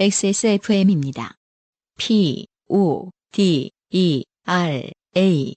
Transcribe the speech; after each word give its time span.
XSFM입니다. 0.00 1.34
P, 1.98 2.46
O, 2.70 3.10
D, 3.32 3.70
E, 3.90 4.24
R, 4.46 4.90
A. 5.14 5.54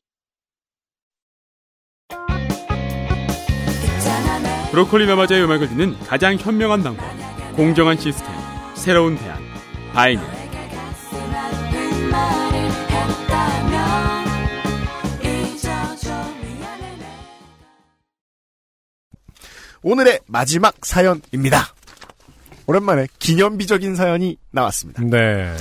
브로콜리 4.71 5.07
마마자의 5.07 5.45
음악을 5.45 5.69
듣는 5.69 5.97
가장 5.99 6.35
현명한 6.35 6.83
방법. 6.83 7.05
공정한 7.55 7.97
시스템. 7.97 8.35
새로운 8.75 9.15
대안. 9.17 9.41
바이닐. 9.93 10.21
오늘의 19.83 20.19
마지막 20.27 20.85
사연입니다. 20.85 21.72
오랜만에 22.67 23.07
기념비적인 23.19 23.95
사연이 23.95 24.37
나왔습니다. 24.51 25.03
네. 25.03 25.53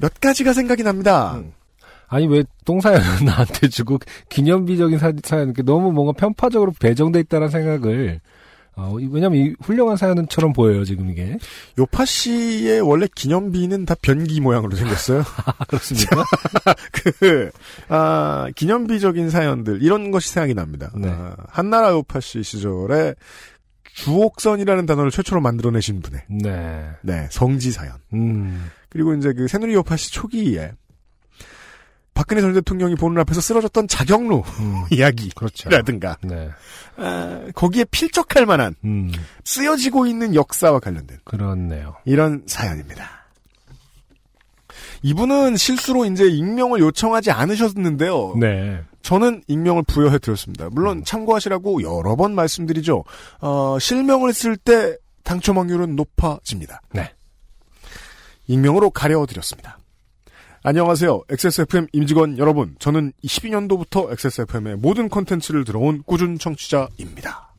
몇 0.00 0.20
가지가 0.20 0.52
생각이 0.52 0.82
납니다. 0.82 1.34
음. 1.36 1.52
아니 2.08 2.26
왜 2.26 2.44
똥사연을 2.64 3.02
나한테 3.24 3.68
주고 3.68 3.98
기념비적인 4.28 4.98
사, 4.98 5.12
사연 5.24 5.46
이렇게 5.48 5.62
너무 5.62 5.92
뭔가 5.92 6.12
편파적으로 6.12 6.72
배정돼 6.78 7.20
있다는 7.20 7.48
생각을 7.48 8.20
어, 8.74 8.96
이- 8.98 9.08
왜냐면 9.10 9.38
이 9.38 9.54
훌륭한 9.62 9.96
사연처럼 9.98 10.52
보여요 10.54 10.84
지금 10.84 11.10
이게 11.10 11.36
요파 11.78 12.04
씨의 12.06 12.80
원래 12.80 13.06
기념비는 13.14 13.84
다 13.86 13.94
변기 14.00 14.40
모양으로 14.40 14.76
생겼어요. 14.76 15.20
아 15.44 15.64
그렇습니까? 15.66 16.24
그, 16.92 17.50
아, 17.88 18.48
기념비적인 18.56 19.28
사연들, 19.28 19.82
이런 19.82 20.10
것이 20.10 20.30
생각이 20.30 20.54
납니다. 20.54 20.90
네. 20.94 21.08
아, 21.10 21.36
한나라 21.48 21.90
요파 21.90 22.20
씨 22.20 22.42
시절에 22.42 23.14
주옥선이라는 23.94 24.86
단어를 24.86 25.10
최초로 25.10 25.40
만들어내신 25.40 26.00
분의, 26.00 26.22
네. 26.28 26.90
네, 27.02 27.28
성지 27.30 27.70
사연. 27.70 27.94
음. 28.12 28.70
그리고 28.88 29.14
이제 29.14 29.32
그 29.32 29.48
새누리 29.48 29.74
요파 29.74 29.96
씨 29.96 30.12
초기에 30.12 30.72
박근혜 32.14 32.42
전 32.42 32.52
대통령이 32.52 32.94
보는 32.94 33.20
앞에서 33.22 33.40
쓰러졌던 33.40 33.88
자경루 33.88 34.42
음. 34.60 34.84
그렇죠. 35.34 35.68
이야기라든가, 35.70 36.16
네. 36.22 36.50
아, 36.96 37.46
거기에 37.54 37.84
필적할 37.84 38.46
만한 38.46 38.74
음. 38.84 39.10
쓰여지고 39.44 40.06
있는 40.06 40.34
역사와 40.34 40.80
관련된 40.80 41.18
그렇네요. 41.24 41.96
이런 42.04 42.42
사연입니다. 42.46 43.21
이분은 45.02 45.56
실수로 45.56 46.04
이제 46.04 46.26
익명을 46.26 46.80
요청하지 46.80 47.30
않으셨는데요. 47.30 48.36
네. 48.38 48.80
저는 49.02 49.42
익명을 49.48 49.82
부여해 49.82 50.18
드렸습니다. 50.18 50.68
물론 50.70 51.04
참고하시라고 51.04 51.82
여러 51.82 52.14
번 52.14 52.34
말씀드리죠. 52.34 53.04
어, 53.40 53.78
실명을 53.80 54.32
쓸 54.32 54.56
때 54.56 54.96
당첨 55.24 55.58
확률은 55.58 55.96
높아집니다. 55.96 56.80
네. 56.92 57.12
익명으로 58.46 58.90
가려 58.90 59.26
드렸습니다. 59.26 59.78
안녕하세요. 60.64 61.22
XSFM 61.28 61.88
임직원 61.92 62.38
여러분. 62.38 62.76
저는 62.78 63.12
12년도부터 63.24 64.12
XSFM의 64.12 64.76
모든 64.76 65.08
콘텐츠를 65.08 65.64
들어온 65.64 66.02
꾸준 66.04 66.38
청취자입니다. 66.38 67.52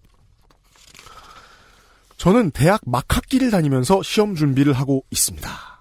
저는 2.16 2.52
대학 2.52 2.80
막 2.85 3.03
학기를 3.09 3.52
다니면서 3.52 4.02
시험 4.02 4.35
준비를 4.35 4.72
하고 4.72 5.03
있습니다. 5.11 5.72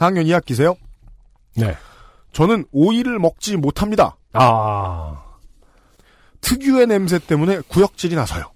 4학년 0.00 0.24
2학기세요? 0.26 0.76
네. 1.56 1.76
저는 2.32 2.64
오이를 2.72 3.18
먹지 3.18 3.56
못합니다. 3.56 4.16
아. 4.32 5.22
특유의 6.40 6.86
냄새 6.86 7.18
때문에 7.18 7.60
구역질이 7.68 8.14
나서요. 8.14 8.50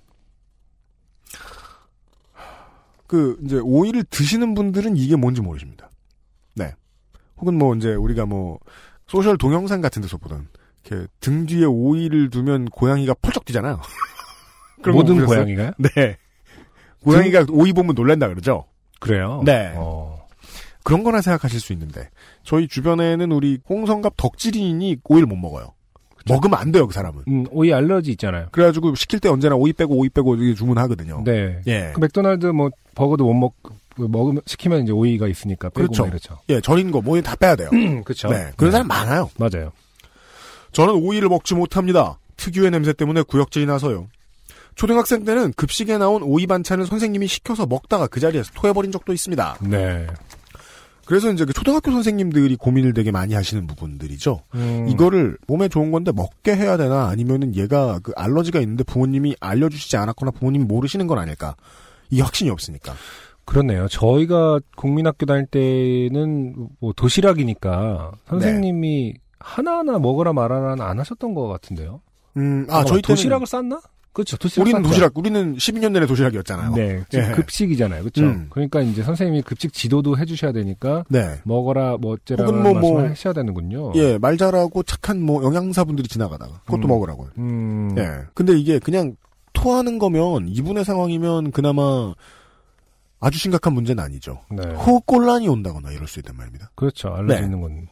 그 3.06 3.38
이제 3.44 3.58
오이를 3.62 4.04
드시는 4.04 4.54
분들은 4.54 4.96
이게 4.96 5.16
뭔지 5.16 5.42
모르십니다. 5.42 5.90
네. 6.54 6.72
혹은 7.36 7.58
뭐 7.58 7.74
이제 7.74 7.94
우리가 7.94 8.24
뭐 8.24 8.58
소셜 9.06 9.36
동영상 9.36 9.82
같은 9.82 10.00
데서 10.00 10.16
보던 10.16 10.48
이렇게 10.84 11.06
등 11.20 11.44
뒤에 11.44 11.66
오이를 11.66 12.30
두면 12.30 12.66
고양이가 12.70 13.14
펄쩍 13.20 13.44
뛰잖아요. 13.44 13.80
모든? 14.92 15.24
고양이가요? 15.26 15.72
네. 15.78 16.16
고양이가 17.02 17.46
오이 17.50 17.72
보면 17.74 17.94
놀란다 17.94 18.28
그러죠. 18.28 18.64
그래요? 18.98 19.42
네. 19.44 19.74
어. 19.76 20.13
그런 20.84 21.02
거나 21.02 21.20
생각하실 21.20 21.60
수 21.60 21.72
있는데 21.72 22.08
저희 22.44 22.68
주변에는 22.68 23.32
우리 23.32 23.58
홍성갑 23.68 24.14
덕질인이 24.16 24.98
오이를 25.04 25.26
못 25.26 25.36
먹어요. 25.36 25.72
먹으면 26.26 26.58
안 26.58 26.72
돼요, 26.72 26.86
그 26.86 26.94
사람은. 26.94 27.24
음, 27.28 27.46
오이 27.50 27.72
알러지 27.72 28.10
있잖아요. 28.12 28.48
그래가지고 28.52 28.94
시킬 28.94 29.20
때 29.20 29.28
언제나 29.28 29.56
오이 29.56 29.72
빼고 29.72 29.94
오이 29.94 30.08
빼고 30.08 30.54
주문하거든요. 30.54 31.22
네. 31.24 31.60
예. 31.66 31.90
그 31.94 32.00
맥도날드 32.00 32.46
뭐 32.46 32.70
버거도 32.94 33.24
못 33.24 33.34
먹, 33.34 33.54
그 33.62 34.02
먹으면 34.02 34.40
시키면 34.46 34.84
이제 34.84 34.92
오이가 34.92 35.26
있으니까 35.26 35.68
빼고 35.68 35.74
그렇죠. 35.74 36.02
막 36.04 36.08
이렇죠. 36.10 36.38
예, 36.48 36.60
절인 36.60 36.90
거, 36.90 37.00
뭐, 37.00 37.20
다 37.20 37.36
빼야 37.36 37.56
돼요. 37.56 37.68
그렇죠. 38.04 38.28
네. 38.28 38.52
그런 38.56 38.72
사람 38.72 38.86
많아요. 38.86 39.30
맞아요. 39.38 39.72
저는 40.72 40.94
오이를 40.94 41.28
먹지 41.28 41.54
못합니다. 41.54 42.18
특유의 42.36 42.70
냄새 42.70 42.92
때문에 42.92 43.22
구역질이 43.22 43.66
나서요. 43.66 44.08
초등학생 44.74 45.24
때는 45.24 45.52
급식에 45.52 45.98
나온 45.98 46.22
오이 46.22 46.46
반찬을 46.46 46.86
선생님이 46.86 47.28
시켜서 47.28 47.64
먹다가 47.64 48.08
그 48.08 48.18
자리에서 48.18 48.50
토해버린 48.54 48.90
적도 48.90 49.12
있습니다. 49.12 49.58
네. 49.62 50.06
그래서 51.06 51.30
이제 51.30 51.44
그 51.44 51.52
초등학교 51.52 51.90
선생님들이 51.90 52.56
고민을 52.56 52.94
되게 52.94 53.10
많이 53.10 53.34
하시는 53.34 53.66
부분들이죠. 53.66 54.40
음. 54.54 54.86
이거를 54.88 55.36
몸에 55.46 55.68
좋은 55.68 55.90
건데 55.90 56.12
먹게 56.12 56.56
해야 56.56 56.76
되나 56.76 57.08
아니면은 57.08 57.54
얘가 57.56 57.98
그 58.02 58.12
알러지가 58.16 58.60
있는데 58.60 58.84
부모님이 58.84 59.36
알려주시지 59.40 59.96
않았거나 59.96 60.30
부모님이 60.32 60.64
모르시는 60.64 61.06
건 61.06 61.18
아닐까. 61.18 61.56
이 62.10 62.20
확신이 62.20 62.50
없으니까. 62.50 62.94
그렇네요. 63.44 63.88
저희가 63.88 64.60
국민학교 64.76 65.26
다닐 65.26 65.46
때는 65.46 66.68
뭐 66.80 66.92
도시락이니까 66.96 68.12
선생님이 68.28 69.14
하나하나 69.38 69.98
먹으라 69.98 70.32
말아라는 70.32 70.82
안 70.82 70.98
하셨던 70.98 71.34
것 71.34 71.48
같은데요. 71.48 72.00
음, 72.36 72.66
아, 72.70 72.82
저희 72.84 73.02
때는 73.02 73.16
도시락을 73.16 73.46
쌌나? 73.46 73.80
그렇죠. 74.14 74.36
도시락 74.36 74.62
우리는 74.62 74.78
쌌죠. 74.80 74.88
도시락, 74.88 75.18
우리는 75.18 75.56
12년 75.56 75.90
내내 75.90 76.06
도시락이었잖아요. 76.06 76.74
네, 76.74 77.04
지금 77.10 77.24
예. 77.28 77.32
급식이잖아요, 77.32 78.00
그렇죠. 78.00 78.22
음. 78.22 78.46
그러니까 78.48 78.80
이제 78.80 79.02
선생님이 79.02 79.42
급식 79.42 79.72
지도도 79.72 80.16
해주셔야 80.16 80.52
되니까 80.52 81.04
네. 81.08 81.40
먹어라 81.42 81.96
뭐 81.98 82.14
어쩌라는 82.14 82.60
혹은 82.60 82.80
뭐, 82.80 82.92
뭐, 82.92 83.02
하셔야 83.02 83.34
되는군요. 83.34 83.92
예, 83.96 84.16
말 84.18 84.38
잘하고 84.38 84.84
착한 84.84 85.20
뭐 85.20 85.42
영양사분들이 85.42 86.06
지나가다가 86.06 86.60
그것도 86.64 86.86
음. 86.86 86.88
먹으라고요. 86.88 87.30
음, 87.38 87.94
예. 87.98 88.20
근데 88.34 88.56
이게 88.56 88.78
그냥 88.78 89.16
토하는 89.52 89.98
거면 89.98 90.48
이분의 90.48 90.84
상황이면 90.84 91.50
그나마 91.50 92.14
아주 93.18 93.38
심각한 93.38 93.72
문제는 93.72 94.02
아니죠. 94.02 94.42
네, 94.50 94.64
호흡곤란이 94.74 95.48
온다거나 95.48 95.90
이럴 95.90 96.06
수 96.06 96.20
있단 96.20 96.36
말입니다. 96.36 96.70
그렇죠. 96.76 97.08
알러지 97.08 97.40
네. 97.40 97.44
있는 97.44 97.60
건. 97.60 97.88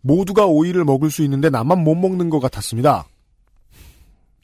모두가 0.00 0.46
오이를 0.46 0.84
먹을 0.84 1.10
수 1.10 1.22
있는데 1.22 1.48
나만 1.48 1.84
못 1.84 1.94
먹는 1.94 2.28
것 2.28 2.40
같았습니다. 2.40 3.06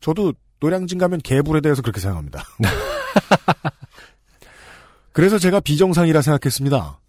저도 0.04 0.34
노량진 0.60 0.98
가면 0.98 1.22
개불에 1.22 1.62
대해서 1.62 1.81
그렇게 1.81 1.98
생각합니다. 1.98 2.44
그래서 5.12 5.38
제가 5.38 5.60
비정상이라 5.60 6.20
생각했습니다. 6.20 7.00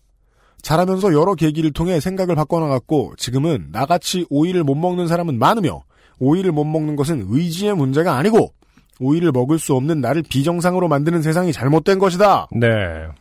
자라면서 0.61 1.11
여러 1.11 1.35
계기를 1.35 1.73
통해 1.73 1.99
생각을 1.99 2.35
바꿔나갔고 2.35 3.15
지금은 3.17 3.67
나같이 3.73 4.25
오이를 4.29 4.63
못 4.63 4.75
먹는 4.75 5.09
사람은 5.09 5.37
많으며 5.37 5.83
오이를 6.19 6.53
못 6.53 6.63
먹는 6.63 6.95
것은 6.95 7.25
의지의 7.27 7.75
문제가 7.75 8.15
아니고 8.15 8.53
오이를 9.01 9.33
먹을 9.33 9.59
수 9.59 9.75
없는 9.75 9.99
나를 9.99 10.21
비정상으로 10.21 10.87
만드는 10.87 11.21
세상이 11.21 11.51
잘못된 11.51 11.99
것이다. 11.99 12.47
네, 12.53 12.67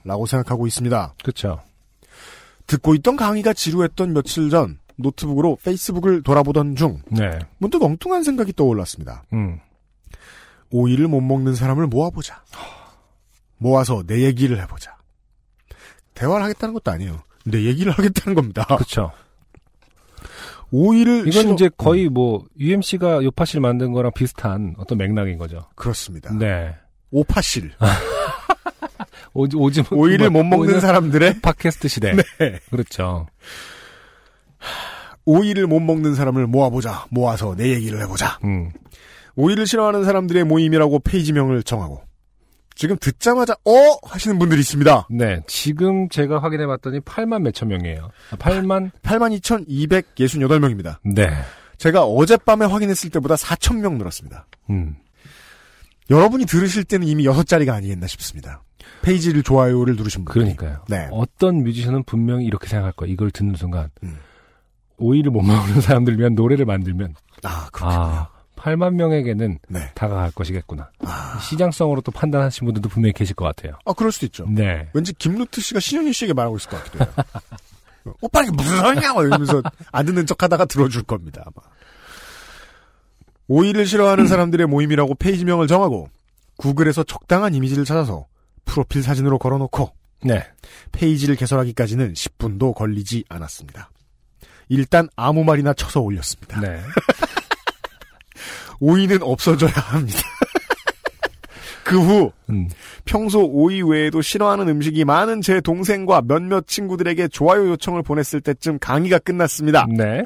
라고 0.05 0.27
생각하고 0.27 0.69
있습니다. 0.69 1.15
그렇죠. 1.21 1.61
듣고 2.69 2.95
있던 2.95 3.17
강의가 3.17 3.53
지루했던 3.53 4.13
며칠 4.13 4.51
전 4.51 4.79
노트북으로 4.97 5.59
페이스북을 5.63 6.23
돌아보던 6.23 6.77
중 6.77 7.01
네, 7.11 7.39
문득 7.59 7.83
엉뚱한 7.83 8.23
생각이 8.23 8.53
떠올랐습니다. 8.55 9.25
음, 9.33 9.59
오이를 10.71 11.09
못 11.09 11.21
먹는 11.21 11.55
사람을 11.55 11.87
모아보자. 11.87 12.43
모아서 13.59 14.03
내 14.07 14.23
얘기를 14.23 14.61
해보자. 14.61 14.97
대화를 16.15 16.45
하겠다는 16.45 16.75
것도 16.75 16.91
아니에요. 16.91 17.23
내 17.45 17.65
얘기를 17.65 17.93
하겠다는 17.93 18.35
겁니다. 18.35 18.65
그렇죠. 18.67 19.11
오이를 20.71 21.29
이건 21.29 21.43
싫어- 21.47 21.53
이제 21.55 21.71
거의 21.77 22.09
뭐 22.09 22.45
UMC가 22.59 23.23
요파실 23.23 23.61
만든 23.61 23.93
거랑 23.93 24.13
비슷한 24.15 24.75
어떤 24.79 24.99
맥락인 24.99 25.39
거죠. 25.39 25.69
그렇습니다. 25.77 26.33
네. 26.35 26.75
오파실. 27.11 27.73
오, 29.35 29.47
오줌 29.57 29.85
오이를 29.91 30.31
못 30.31 30.45
먹는 30.45 30.81
사람들의 30.81 31.41
팟캐스트 31.41 31.89
시대. 31.89 32.13
네. 32.39 32.59
그렇죠. 32.71 33.27
오이를 35.27 35.67
못 35.67 35.81
먹는 35.81 36.15
사람을 36.15 36.47
모아보자. 36.47 37.07
모아서 37.11 37.55
내 37.57 37.71
얘기를 37.71 38.01
해보자. 38.03 38.39
음. 38.45 38.71
오이를 39.37 39.67
싫어하는 39.67 40.05
사람들의 40.05 40.45
모임이라고 40.45 41.01
페이지명을 41.01 41.63
정하고 41.65 42.03
지금 42.75 42.97
듣자마자 43.01 43.55
어 43.65 43.99
하시는 44.03 44.39
분들이 44.39 44.61
있습니다. 44.61 45.09
네. 45.11 45.41
지금 45.47 46.09
제가 46.09 46.41
확인해 46.43 46.67
봤더니 46.67 47.01
8만 47.01 47.43
몇천 47.43 47.69
명이에요. 47.69 48.11
아, 48.33 48.37
8만 48.37 48.91
82,268명입니다. 49.03 50.99
네. 51.05 51.29
제가 51.79 52.05
어젯밤에 52.05 52.67
확인했을 52.67 53.11
때보다 53.11 53.35
4,000명 53.37 53.97
늘었습니다. 53.97 54.47
음. 54.71 54.97
여러분이 56.11 56.47
들으실 56.47 56.85
때는 56.85 57.07
이미 57.07 57.25
6자리가 57.25 57.71
아니겠나 57.71 58.07
싶습니다. 58.09 58.63
페이지를 59.03 59.43
좋아요를 59.43 59.97
누르신 59.97 60.25
분. 60.25 60.33
그러니까요. 60.33 60.85
네. 60.89 61.09
어떤 61.11 61.63
뮤지션은 61.63 62.05
분명히 62.05 62.45
이렇게 62.45 62.69
생각할 62.69 62.93
거야. 62.93 63.09
이걸 63.11 63.31
듣는 63.31 63.55
순간 63.57 63.91
음. 64.03 64.19
오이를 64.99 65.31
못 65.31 65.43
먹는 65.43 65.81
사람들 65.83 66.19
위한 66.19 66.35
노래를 66.35 66.65
만들면 66.65 67.15
아, 67.43 67.69
그렇군요. 67.73 68.01
아 68.01 68.29
8만 68.57 68.95
명에게는 68.95 69.59
네. 69.69 69.91
다가갈 69.95 70.31
것이겠구나. 70.31 70.89
아. 71.05 71.39
시장성으로 71.43 72.01
또 72.01 72.11
판단하신 72.11 72.65
분들도 72.65 72.89
분명히 72.89 73.13
계실 73.13 73.35
것 73.37 73.45
같아요. 73.45 73.75
아, 73.85 73.93
그럴 73.93 74.11
수도 74.11 74.25
있죠. 74.27 74.47
네. 74.49 74.89
왠지 74.95 75.13
김루트 75.13 75.61
씨가 75.61 75.81
신현희 75.81 76.15
씨에게 76.15 76.33
말하고 76.33 76.57
있을 76.57 76.71
것 76.71 76.83
같기도 76.83 77.05
해요. 77.05 77.13
오빠 78.23 78.43
이게 78.43 78.51
무슨 78.53 78.79
소리냐? 78.79 79.13
막 79.13 79.27
이러면서 79.27 79.63
안 79.93 80.07
듣는 80.07 80.25
척 80.27 80.43
하다가 80.43 80.65
들어줄 80.65 81.03
겁니다. 81.03 81.43
아마. 81.45 81.67
오이를 83.49 83.85
싫어하는 83.85 84.27
사람들의 84.27 84.67
모임이라고 84.67 85.15
페이지명을 85.17 85.67
정하고 85.67 86.09
구글에서 86.57 87.05
적당한 87.05 87.55
이미지를 87.55 87.85
찾아서 87.85 88.27
프로필 88.65 89.03
사진으로 89.03 89.39
걸어놓고 89.39 89.93
네. 90.25 90.43
페이지를 90.93 91.37
개설하기까지는 91.37 92.15
10분도 92.15 92.75
걸리지 92.75 93.25
않았습니다. 93.29 93.91
일단 94.69 95.09
아무 95.17 95.45
말이나 95.45 95.73
쳐서 95.75 96.01
올렸습니다. 96.01 96.61
네. 96.61 96.81
오이는 98.81 99.23
없어져야 99.23 99.73
합니다. 99.73 100.21
그후 101.85 102.33
음. 102.49 102.69
평소 103.05 103.45
오이 103.45 103.83
외에도 103.83 104.23
싫어하는 104.23 104.69
음식이 104.69 105.05
많은 105.05 105.43
제 105.43 105.61
동생과 105.61 106.23
몇몇 106.23 106.67
친구들에게 106.67 107.29
좋아요 107.29 107.69
요청을 107.69 108.03
보냈을 108.03 108.41
때쯤 108.41 108.79
강의가 108.79 109.19
끝났습니다. 109.19 109.87
네. 109.89 110.25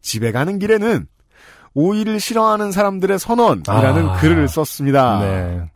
집에 0.00 0.32
가는 0.32 0.58
길에는 0.58 1.06
오이를 1.74 2.20
싫어하는 2.20 2.72
사람들의 2.72 3.18
선언이라는 3.18 4.08
아. 4.08 4.16
글을 4.16 4.48
썼습니다. 4.48 5.20
네. 5.20 5.70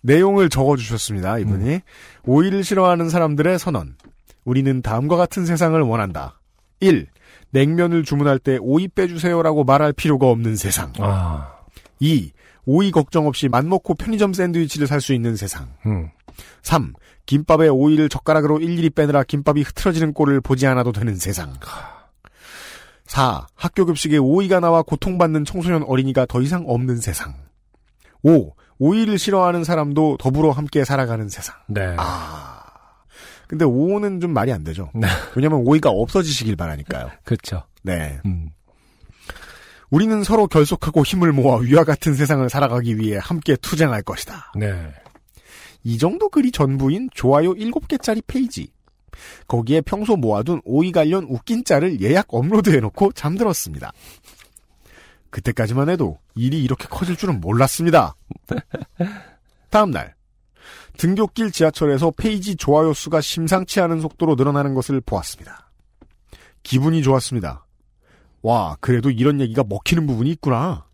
내용을 0.00 0.48
적어주셨습니다. 0.48 1.38
이분이 1.38 1.74
음. 1.74 1.80
오이를 2.24 2.64
싫어하는 2.64 3.10
사람들의 3.10 3.58
선언. 3.58 3.96
우리는 4.44 4.80
다음과 4.80 5.16
같은 5.16 5.44
세상을 5.44 5.80
원한다. 5.80 6.38
1. 6.80 7.06
냉면을 7.50 8.04
주문할 8.04 8.38
때 8.38 8.58
오이 8.60 8.88
빼주세요라고 8.88 9.64
말할 9.64 9.92
필요가 9.92 10.26
없는 10.28 10.56
세상. 10.56 10.92
아. 10.98 11.52
2. 12.00 12.32
오이 12.66 12.90
걱정 12.90 13.26
없이 13.26 13.48
맘먹고 13.48 13.94
편의점 13.94 14.32
샌드위치를 14.32 14.86
살 14.86 15.00
수 15.00 15.14
있는 15.14 15.36
세상. 15.36 15.68
음. 15.86 16.10
3. 16.62 16.92
김밥에 17.26 17.68
오이를 17.68 18.08
젓가락으로 18.08 18.60
일일이 18.60 18.90
빼느라 18.90 19.22
김밥이 19.22 19.62
흐트러지는 19.62 20.12
꼴을 20.12 20.40
보지 20.40 20.66
않아도 20.66 20.92
되는 20.92 21.16
세상. 21.16 21.52
4. 23.06 23.46
학교 23.54 23.86
급식에 23.86 24.18
오이가 24.18 24.60
나와 24.60 24.82
고통받는 24.82 25.44
청소년 25.44 25.84
어린이가 25.84 26.26
더 26.26 26.42
이상 26.42 26.64
없는 26.66 26.96
세상. 27.00 27.34
5. 28.22 28.52
오이를 28.78 29.18
싫어하는 29.18 29.64
사람도 29.64 30.18
더불어 30.18 30.50
함께 30.50 30.84
살아가는 30.84 31.28
세상. 31.28 31.54
네. 31.68 31.94
아. 31.98 32.55
근데 33.46 33.64
5는 33.64 34.20
좀 34.20 34.32
말이 34.32 34.52
안 34.52 34.64
되죠. 34.64 34.90
네. 34.94 35.06
왜냐면 35.34 35.60
오이가 35.64 35.90
없어지시길 35.90 36.56
바라니까요. 36.56 37.10
그렇죠. 37.24 37.64
네. 37.82 38.20
음. 38.26 38.50
우리는 39.90 40.24
서로 40.24 40.48
결속하고 40.48 41.04
힘을 41.04 41.32
모아 41.32 41.58
위와 41.58 41.84
같은 41.84 42.14
세상을 42.14 42.48
살아가기 42.50 42.98
위해 42.98 43.18
함께 43.22 43.56
투쟁할 43.56 44.02
것이다. 44.02 44.52
네. 44.56 44.92
이 45.84 45.98
정도 45.98 46.28
글이 46.28 46.50
전부인 46.50 47.10
좋아요 47.14 47.54
7개짜리 47.54 48.22
페이지. 48.26 48.68
거기에 49.46 49.80
평소 49.82 50.16
모아둔 50.16 50.60
오이 50.64 50.90
관련 50.90 51.24
웃긴 51.28 51.64
짤을 51.64 52.00
예약 52.00 52.26
업로드해놓고 52.28 53.12
잠들었습니다. 53.12 53.92
그때까지만 55.30 55.88
해도 55.88 56.18
일이 56.34 56.62
이렇게 56.62 56.86
커질 56.88 57.16
줄은 57.16 57.40
몰랐습니다. 57.40 58.16
다음날 59.70 60.15
등굣길 60.96 61.50
지하철에서 61.52 62.12
페이지 62.16 62.56
좋아요 62.56 62.92
수가 62.92 63.20
심상치 63.20 63.80
않은 63.80 64.00
속도로 64.00 64.34
늘어나는 64.34 64.74
것을 64.74 65.00
보았습니다. 65.00 65.70
기분이 66.62 67.02
좋았습니다. 67.02 67.64
와, 68.42 68.76
그래도 68.80 69.10
이런 69.10 69.40
얘기가 69.40 69.64
먹히는 69.68 70.06
부분이 70.06 70.30
있구나. 70.30 70.84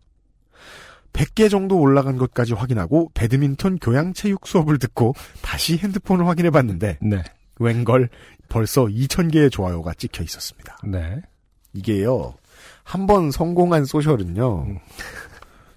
100개 1.12 1.50
정도 1.50 1.78
올라간 1.78 2.16
것까지 2.16 2.54
확인하고 2.54 3.10
배드민턴 3.14 3.78
교양 3.78 4.14
체육 4.14 4.46
수업을 4.46 4.78
듣고 4.78 5.14
다시 5.42 5.76
핸드폰을 5.76 6.26
확인해 6.26 6.50
봤는데 6.50 6.98
네. 7.02 7.22
웬걸 7.58 8.08
벌써 8.48 8.84
2000개의 8.86 9.50
좋아요가 9.50 9.92
찍혀 9.94 10.22
있었습니다. 10.24 10.78
네. 10.84 11.20
이게요. 11.74 12.34
한 12.84 13.06
번 13.06 13.30
성공한 13.30 13.84
소셜은요. 13.84 14.62
음. 14.66 14.78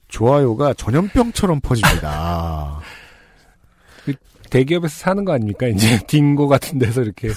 좋아요가 0.07 0.73
전염병처럼 0.73 1.59
퍼집니다. 1.61 2.79
대기업에서 4.55 4.93
사는 4.95 5.25
거 5.25 5.33
아닙니까? 5.33 5.67
이제 5.67 5.99
딩고 6.07 6.47
같은 6.47 6.79
데서 6.79 7.01
이렇게 7.01 7.29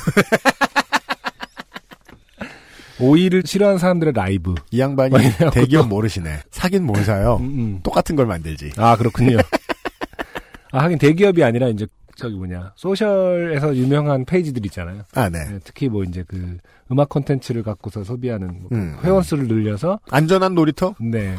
오이를 3.00 3.42
싫어하는 3.44 3.78
사람들의 3.78 4.12
라이브. 4.14 4.54
이 4.70 4.80
양반이 4.80 5.16
해갖고 5.18 5.50
대기업 5.50 5.82
또- 5.84 5.88
모르시네. 5.88 6.40
사긴 6.50 6.84
뭘 6.84 7.02
사요. 7.04 7.36
음, 7.40 7.44
음. 7.46 7.80
똑같은 7.82 8.14
걸 8.16 8.26
만들지. 8.26 8.70
아 8.76 8.96
그렇군요. 8.96 9.36
아 10.72 10.82
하긴 10.84 10.98
대기업이 10.98 11.42
아니라 11.42 11.68
이제 11.68 11.86
저기 12.16 12.34
뭐냐 12.36 12.72
social에서 12.76 13.74
유명한 13.76 14.24
페이지들 14.24 14.64
있잖아요. 14.66 15.02
아, 15.14 15.28
네. 15.28 15.44
네, 15.44 15.58
특히 15.64 15.88
뭐 15.88 16.02
이제 16.04 16.24
그 16.26 16.58
음악 16.90 17.08
콘텐츠를 17.08 17.62
갖고서 17.62 18.02
소비하는 18.04 18.48
뭐 18.60 18.68
음, 18.72 18.96
회원 19.04 19.22
수를 19.22 19.46
늘려서 19.46 20.00
안전한 20.10 20.54
놀이터? 20.54 20.94
네. 21.00 21.36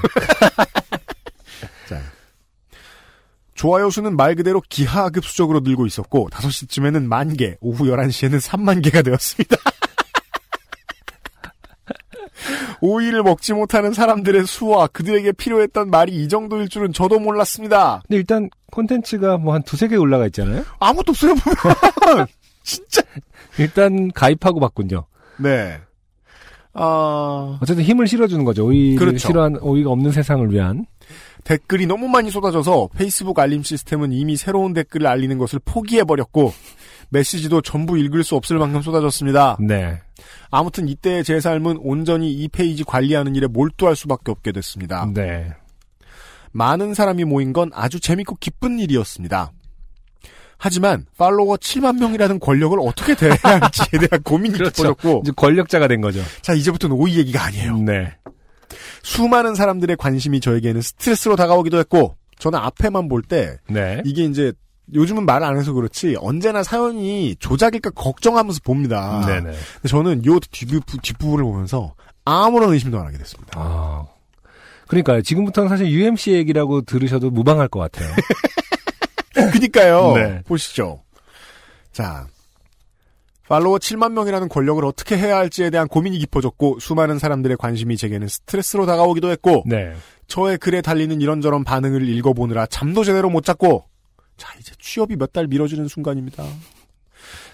자. 3.59 3.61
좋아요 3.61 3.89
수는 3.89 4.15
말 4.15 4.35
그대로 4.35 4.61
기하급수적으로 4.69 5.59
늘고 5.59 5.85
있었고 5.85 6.29
5시쯤에는 6.29 7.03
만 7.05 7.35
개, 7.35 7.57
오후 7.59 7.85
11시에는 7.85 8.39
3만 8.41 8.83
개가 8.83 9.01
되었습니다. 9.01 9.57
오이를 12.81 13.23
먹지 13.23 13.53
못하는 13.53 13.91
사람들의 13.93 14.45
수와 14.45 14.87
그들에게 14.87 15.33
필요했던 15.33 15.89
말이 15.89 16.13
이 16.13 16.29
정도일 16.29 16.69
줄은 16.69 16.93
저도 16.93 17.19
몰랐습니다. 17.19 18.01
근데 18.07 18.17
일단 18.17 18.49
콘텐츠가 18.71 19.37
뭐 19.37 19.53
한 19.53 19.63
두세 19.63 19.87
개 19.89 19.97
올라가 19.97 20.25
있잖아요. 20.27 20.63
아무것도 20.79 21.11
없어요, 21.11 21.35
보면. 21.35 22.27
진짜. 22.63 23.01
일단 23.57 24.11
가입하고 24.11 24.59
봤군요. 24.59 25.05
네. 25.37 25.81
아, 26.73 27.57
어쨌든 27.61 27.83
힘을 27.83 28.07
실어주는 28.07 28.43
거죠. 28.45 28.65
오이를 28.65 28.97
그렇죠. 28.97 29.27
싫어한 29.27 29.57
오이가 29.61 29.89
없는 29.91 30.11
세상을 30.11 30.51
위한. 30.51 30.85
댓글이 31.43 31.87
너무 31.87 32.07
많이 32.07 32.29
쏟아져서 32.29 32.89
페이스북 32.95 33.39
알림 33.39 33.63
시스템은 33.63 34.11
이미 34.11 34.35
새로운 34.35 34.73
댓글을 34.73 35.07
알리는 35.07 35.37
것을 35.37 35.59
포기해 35.63 36.03
버렸고, 36.03 36.53
메시지도 37.09 37.61
전부 37.61 37.97
읽을 37.97 38.23
수 38.23 38.35
없을 38.35 38.59
만큼 38.59 38.81
쏟아졌습니다. 38.81 39.57
네. 39.59 39.99
아무튼 40.51 40.87
이때의 40.87 41.23
제 41.23 41.39
삶은 41.39 41.77
온전히 41.81 42.31
이 42.31 42.47
페이지 42.47 42.83
관리하는 42.83 43.35
일에 43.35 43.47
몰두할 43.47 43.95
수밖에 43.95 44.31
없게 44.31 44.51
됐습니다. 44.51 45.09
네. 45.13 45.51
많은 46.51 46.93
사람이 46.93 47.25
모인 47.25 47.53
건 47.53 47.71
아주 47.73 47.99
재밌고 47.99 48.35
기쁜 48.39 48.79
일이었습니다. 48.79 49.51
하지만 50.61 51.05
팔로워 51.17 51.55
7만 51.55 51.97
명이라는 51.99 52.39
권력을 52.39 52.77
어떻게 52.81 53.15
대해야 53.15 53.37
할지에 53.41 53.99
대한 53.99 54.21
고민이 54.23 54.57
그렇죠. 54.57 54.71
깊어졌고 54.71 55.21
이제 55.23 55.31
권력자가 55.35 55.87
된 55.87 56.01
거죠. 56.01 56.21
자 56.41 56.53
이제부터는 56.53 56.95
오이 56.97 57.17
얘기가 57.17 57.43
아니에요. 57.45 57.77
네. 57.77 58.13
수많은 59.03 59.55
사람들의 59.55 59.95
관심이 59.97 60.39
저에게는 60.41 60.81
스트레스로 60.81 61.35
다가오기도 61.37 61.79
했고 61.79 62.15
저는 62.37 62.59
앞에만 62.59 63.07
볼때 63.07 63.57
네. 63.69 64.01
이게 64.05 64.25
이제 64.25 64.51
요즘은 64.93 65.25
말 65.25 65.43
안 65.43 65.57
해서 65.57 65.71
그렇지 65.71 66.17
언제나 66.19 66.61
사연이 66.63 67.35
조작일까 67.39 67.91
걱정하면서 67.91 68.59
봅니다. 68.63 69.23
네네. 69.25 69.51
근데 69.51 69.87
저는 69.87 70.25
요 70.25 70.39
뒷부, 70.39 70.81
뒷부분을 71.01 71.43
보면서 71.43 71.93
아무런 72.25 72.73
의심도 72.73 72.99
안 72.99 73.05
하게 73.07 73.17
됐습니다. 73.19 73.51
아. 73.55 74.05
그러니까요. 74.87 75.21
지금부터는 75.21 75.69
사실 75.69 75.87
UMC 75.91 76.31
얘기라고 76.31 76.81
들으셔도 76.81 77.29
무방할 77.29 77.67
것 77.67 77.79
같아요. 77.79 78.09
그니까요. 79.51 80.13
네. 80.15 80.41
보시죠. 80.45 81.01
자. 81.91 82.27
팔로워 83.47 83.79
7만 83.79 84.11
명이라는 84.11 84.47
권력을 84.47 84.85
어떻게 84.85 85.17
해야 85.17 85.37
할지에 85.37 85.71
대한 85.71 85.87
고민이 85.87 86.19
깊어졌고 86.19 86.77
수많은 86.79 87.17
사람들의 87.17 87.57
관심이 87.57 87.97
제게는 87.97 88.27
스트레스로 88.27 88.85
다가오기도 88.85 89.31
했고 89.31 89.63
네. 89.65 89.95
저의 90.27 90.59
글에 90.59 90.81
달리는 90.81 91.19
이런저런 91.19 91.63
반응을 91.63 92.07
읽어보느라 92.07 92.67
잠도 92.67 93.03
제대로 93.03 93.27
못 93.31 93.43
잤고 93.43 93.85
자 94.37 94.53
이제 94.59 94.71
취업이 94.77 95.15
몇 95.15 95.31
달 95.33 95.47
미뤄지는 95.47 95.87
순간입니다. 95.87 96.43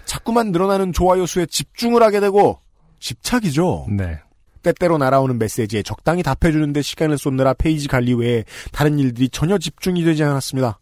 자꾸만 0.04 0.52
늘어나는 0.52 0.92
좋아요 0.92 1.24
수에 1.24 1.46
집중을 1.46 2.02
하게 2.02 2.20
되고 2.20 2.60
집착이죠. 3.00 3.86
네. 3.88 4.18
때때로 4.62 4.98
날아오는 4.98 5.38
메시지에 5.38 5.82
적당히 5.82 6.22
답해주는데 6.22 6.82
시간을 6.82 7.16
쏟느라 7.16 7.54
페이지 7.54 7.88
관리 7.88 8.12
외에 8.12 8.44
다른 8.70 8.98
일들이 8.98 9.30
전혀 9.30 9.56
집중이 9.56 10.04
되지 10.04 10.24
않았습니다. 10.24 10.78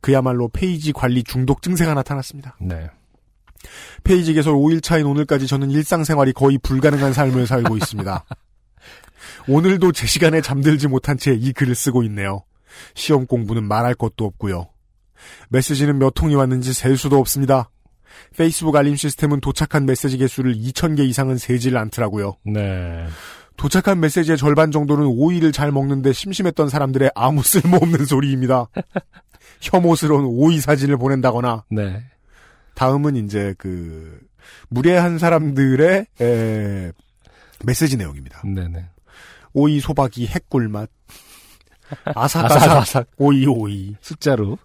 그야말로 0.00 0.48
페이지 0.48 0.92
관리 0.92 1.22
중독 1.24 1.62
증세가 1.62 1.94
나타났습니다. 1.94 2.56
네. 2.60 2.88
페이지 4.04 4.32
개설 4.34 4.54
5일 4.54 4.82
차인 4.82 5.06
오늘까지 5.06 5.46
저는 5.46 5.70
일상생활이 5.70 6.32
거의 6.32 6.58
불가능한 6.58 7.12
삶을 7.12 7.46
살고 7.46 7.76
있습니다. 7.76 8.24
오늘도 9.48 9.92
제 9.92 10.06
시간에 10.06 10.40
잠들지 10.40 10.88
못한 10.88 11.16
채 11.18 11.32
이 11.34 11.52
글을 11.52 11.74
쓰고 11.74 12.02
있네요. 12.04 12.44
시험 12.94 13.26
공부는 13.26 13.64
말할 13.64 13.94
것도 13.94 14.24
없고요. 14.24 14.68
메시지는 15.48 15.98
몇 15.98 16.10
통이 16.14 16.34
왔는지 16.34 16.72
셀 16.72 16.96
수도 16.96 17.18
없습니다. 17.18 17.70
페이스북 18.36 18.76
알림 18.76 18.96
시스템은 18.96 19.40
도착한 19.40 19.86
메시지 19.86 20.18
개수를 20.18 20.54
2,000개 20.54 21.00
이상은 21.00 21.38
세질 21.38 21.76
않더라고요. 21.76 22.36
네. 22.44 23.06
도착한 23.56 24.00
메시지의 24.00 24.36
절반 24.36 24.70
정도는 24.70 25.06
오이를 25.06 25.50
잘 25.52 25.72
먹는데 25.72 26.12
심심했던 26.12 26.68
사람들의 26.68 27.10
아무 27.14 27.42
쓸모없는 27.42 28.04
소리입니다. 28.04 28.68
혐오스러운 29.60 30.24
오이 30.26 30.60
사진을 30.60 30.96
보낸다거나 30.96 31.64
네. 31.70 32.04
다음은 32.74 33.16
이제 33.16 33.54
그 33.58 34.20
무례한 34.68 35.18
사람들의 35.18 36.06
에, 36.20 36.92
메시지 37.64 37.96
내용입니다. 37.96 38.42
네네. 38.42 38.88
오이 39.54 39.80
소박이 39.80 40.26
핵꿀맛 40.26 40.90
아삭아삭 42.14 42.62
아삭아삭. 42.62 43.08
오이 43.16 43.46
오이 43.46 43.96
숫자로. 44.00 44.58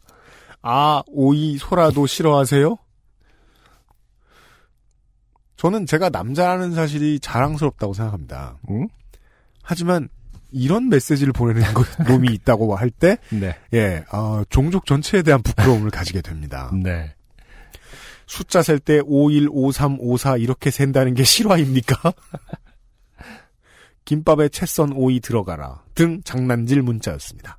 아 0.61 1.01
오이 1.07 1.57
소라도 1.57 2.05
싫어하세요? 2.05 2.77
저는 5.55 5.85
제가 5.85 6.09
남자라는 6.09 6.73
사실이 6.73 7.19
자랑스럽다고 7.19 7.93
생각합니다. 7.93 8.57
응? 8.71 8.87
하지만 9.63 10.09
이런 10.51 10.89
메시지를 10.89 11.33
보내는 11.33 11.73
것, 11.73 11.87
놈이 12.07 12.29
있다고 12.33 12.75
할 12.75 12.89
때, 12.89 13.17
네. 13.29 13.55
예, 13.73 14.03
어, 14.11 14.43
종족 14.49 14.85
전체에 14.85 15.21
대한 15.21 15.41
부끄러움을 15.41 15.89
가지게 15.89 16.21
됩니다. 16.21 16.71
네. 16.73 17.13
숫자 18.27 18.61
셀 18.61 18.79
때 18.79 19.01
51, 19.03 19.49
53, 19.51 19.97
54 19.99 20.37
이렇게 20.37 20.71
센다는 20.71 21.13
게 21.15 21.23
실화입니까? 21.23 22.13
김밥에 24.05 24.49
채썬 24.49 24.93
오이 24.93 25.19
들어가라 25.19 25.83
등 25.95 26.21
장난질 26.23 26.81
문자였습니다. 26.81 27.57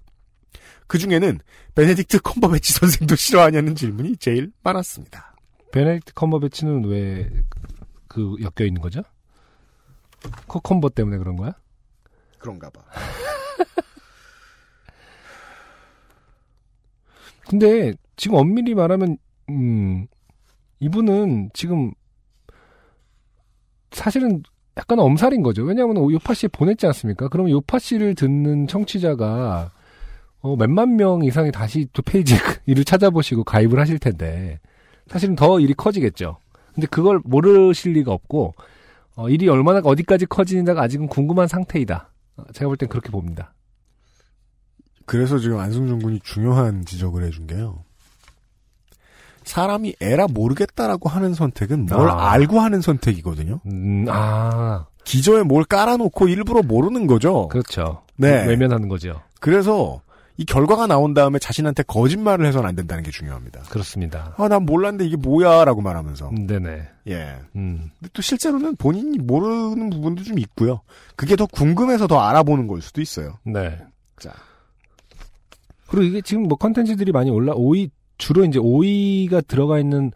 그 0.86 0.98
중에는 0.98 1.38
베네딕트 1.74 2.22
컴버배치 2.22 2.72
선생도 2.72 3.16
싫어하냐는 3.16 3.74
질문이 3.74 4.16
제일 4.16 4.50
많았습니다. 4.62 5.36
베네딕트 5.72 6.14
컴버배치는 6.14 6.84
왜 6.84 7.28
그 8.12 8.36
엮여 8.40 8.66
있는 8.66 8.82
거죠? 8.82 9.02
cucumber 10.46 10.90
때문에 10.90 11.16
그런 11.16 11.36
거야? 11.36 11.54
그런가 12.42 12.68
봐. 12.70 12.82
근데 17.48 17.94
지금 18.16 18.36
엄밀히 18.36 18.74
말하면 18.74 19.16
음 19.48 20.06
이분은 20.80 21.50
지금 21.54 21.92
사실은 23.92 24.42
약간 24.76 24.98
엄살인 24.98 25.42
거죠. 25.42 25.62
왜냐하면 25.62 26.10
요팟시에 26.10 26.48
보냈지 26.48 26.86
않습니까? 26.86 27.28
그럼 27.28 27.50
요팟시를 27.50 28.14
듣는 28.14 28.66
청취자가 28.66 29.70
어, 30.40 30.56
몇만 30.56 30.96
명 30.96 31.22
이상이 31.22 31.52
다시 31.52 31.86
또 31.92 32.02
페이지 32.02 32.34
일을 32.66 32.84
찾아보시고 32.84 33.44
가입을 33.44 33.78
하실 33.78 33.98
텐데 33.98 34.58
사실은 35.06 35.36
더 35.36 35.60
일이 35.60 35.74
커지겠죠. 35.74 36.38
근데 36.74 36.86
그걸 36.86 37.20
모르실 37.24 37.92
리가 37.92 38.12
없고 38.12 38.54
어, 39.14 39.28
일이 39.28 39.48
얼마나 39.48 39.80
어디까지 39.84 40.26
커지는지가 40.26 40.80
아직은 40.80 41.06
궁금한 41.06 41.46
상태이다. 41.46 42.11
어, 42.36 42.44
제가 42.52 42.68
볼 42.68 42.76
땐 42.76 42.88
그렇게 42.88 43.10
봅니다. 43.10 43.54
그래서 45.06 45.38
지금 45.38 45.58
안승준 45.58 46.00
군이 46.02 46.20
중요한 46.22 46.84
지적을 46.84 47.24
해준 47.24 47.46
게요. 47.46 47.84
사람이 49.44 49.96
에라 50.00 50.28
모르겠다라고 50.28 51.08
하는 51.08 51.34
선택은 51.34 51.86
뭘 51.86 52.08
아. 52.08 52.30
알고 52.30 52.60
하는 52.60 52.80
선택이거든요. 52.80 53.60
음, 53.66 54.06
아, 54.08 54.86
기저에 55.04 55.42
뭘 55.42 55.64
깔아놓고 55.64 56.28
일부러 56.28 56.62
모르는 56.62 57.08
거죠. 57.08 57.48
그렇죠. 57.48 58.02
네. 58.16 58.46
외면하는 58.46 58.88
거죠. 58.88 59.20
그래서 59.40 60.00
이 60.42 60.44
결과가 60.44 60.88
나온 60.88 61.14
다음에 61.14 61.38
자신한테 61.38 61.84
거짓말을 61.84 62.44
해서는 62.46 62.68
안 62.68 62.74
된다는 62.74 63.04
게 63.04 63.12
중요합니다. 63.12 63.60
그렇습니다. 63.70 64.34
아, 64.36 64.48
난 64.48 64.66
몰랐는데 64.66 65.06
이게 65.06 65.14
뭐야? 65.16 65.64
라고 65.64 65.80
말하면서. 65.82 66.30
음, 66.30 66.48
네네. 66.48 66.82
예. 67.10 67.36
음, 67.54 67.90
근데 68.00 68.10
또 68.12 68.22
실제로는 68.22 68.74
본인이 68.74 69.18
모르는 69.18 69.90
부분도 69.90 70.24
좀 70.24 70.40
있고요. 70.40 70.80
그게 71.14 71.36
더 71.36 71.46
궁금해서 71.46 72.08
더 72.08 72.18
알아보는 72.18 72.66
걸 72.66 72.82
수도 72.82 73.00
있어요. 73.00 73.38
네. 73.44 73.78
자. 74.18 74.32
그리고 75.86 76.06
이게 76.06 76.20
지금 76.22 76.42
뭐 76.48 76.58
컨텐츠들이 76.58 77.12
많이 77.12 77.30
올라, 77.30 77.52
오이, 77.54 77.90
주로 78.18 78.44
이제 78.44 78.58
오이가 78.58 79.42
들어가 79.42 79.78
있는 79.78 80.10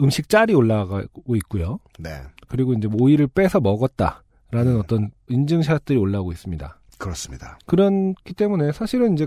음식 0.00 0.30
짤이 0.30 0.54
올라가고 0.54 1.36
있고요. 1.36 1.78
네. 1.98 2.22
그리고 2.48 2.72
이제 2.72 2.88
오이를 2.90 3.26
빼서 3.26 3.60
먹었다라는 3.60 4.78
어떤 4.78 5.10
인증샷들이 5.28 5.98
올라오고 5.98 6.32
있습니다. 6.32 6.78
그렇습니다. 7.04 7.58
그렇기 7.66 8.32
때문에 8.34 8.72
사실은 8.72 9.12
이제 9.12 9.26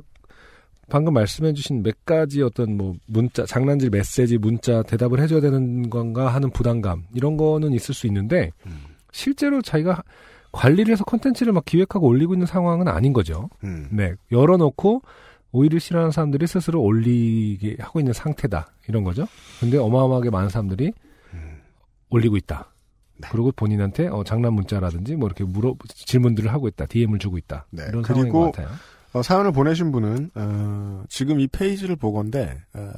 방금 0.89 1.13
말씀해주신 1.13 1.83
몇 1.83 2.05
가지 2.05 2.41
어떤 2.41 2.75
뭐 2.75 2.95
문자, 3.05 3.45
장난질 3.45 3.91
메시지, 3.91 4.39
문자 4.39 4.81
대답을 4.81 5.19
해줘야 5.19 5.41
되는 5.41 5.89
건가 5.89 6.33
하는 6.33 6.49
부담감 6.49 7.03
이런 7.13 7.37
거는 7.37 7.73
있을 7.73 7.93
수 7.93 8.07
있는데 8.07 8.51
음. 8.65 8.85
실제로 9.11 9.61
자기가 9.61 10.03
관리를 10.51 10.91
해서 10.91 11.03
컨텐츠를 11.03 11.53
막 11.53 11.65
기획하고 11.65 12.07
올리고 12.07 12.33
있는 12.33 12.47
상황은 12.47 12.87
아닌 12.87 13.13
거죠. 13.13 13.47
음. 13.63 13.89
네, 13.91 14.15
열어놓고 14.31 15.03
오이를 15.51 15.79
싫어하는 15.79 16.11
사람들이 16.11 16.47
스스로 16.47 16.81
올리게 16.81 17.77
하고 17.79 17.99
있는 17.99 18.13
상태다 18.13 18.71
이런 18.87 19.03
거죠. 19.03 19.27
근데 19.59 19.77
어마어마하게 19.77 20.31
많은 20.31 20.49
사람들이 20.49 20.93
음. 21.33 21.61
올리고 22.09 22.37
있다. 22.37 22.71
네. 23.17 23.27
그리고 23.31 23.51
본인한테 23.51 24.07
어, 24.07 24.23
장난 24.23 24.53
문자라든지 24.53 25.15
뭐 25.15 25.27
이렇게 25.27 25.43
물어 25.43 25.75
질문들을 25.87 26.51
하고 26.51 26.67
있다, 26.67 26.85
DM을 26.85 27.19
주고 27.19 27.37
있다. 27.37 27.65
네, 27.71 27.83
이런 27.89 28.01
그리고 28.01 28.21
상황인 28.21 28.33
것 28.33 28.51
같아요. 28.51 28.69
어, 29.13 29.21
사연을 29.21 29.51
보내신 29.51 29.91
분은, 29.91 30.31
어, 30.35 31.03
지금 31.09 31.39
이 31.39 31.47
페이지를 31.47 31.95
보건데, 31.95 32.61
어, 32.73 32.91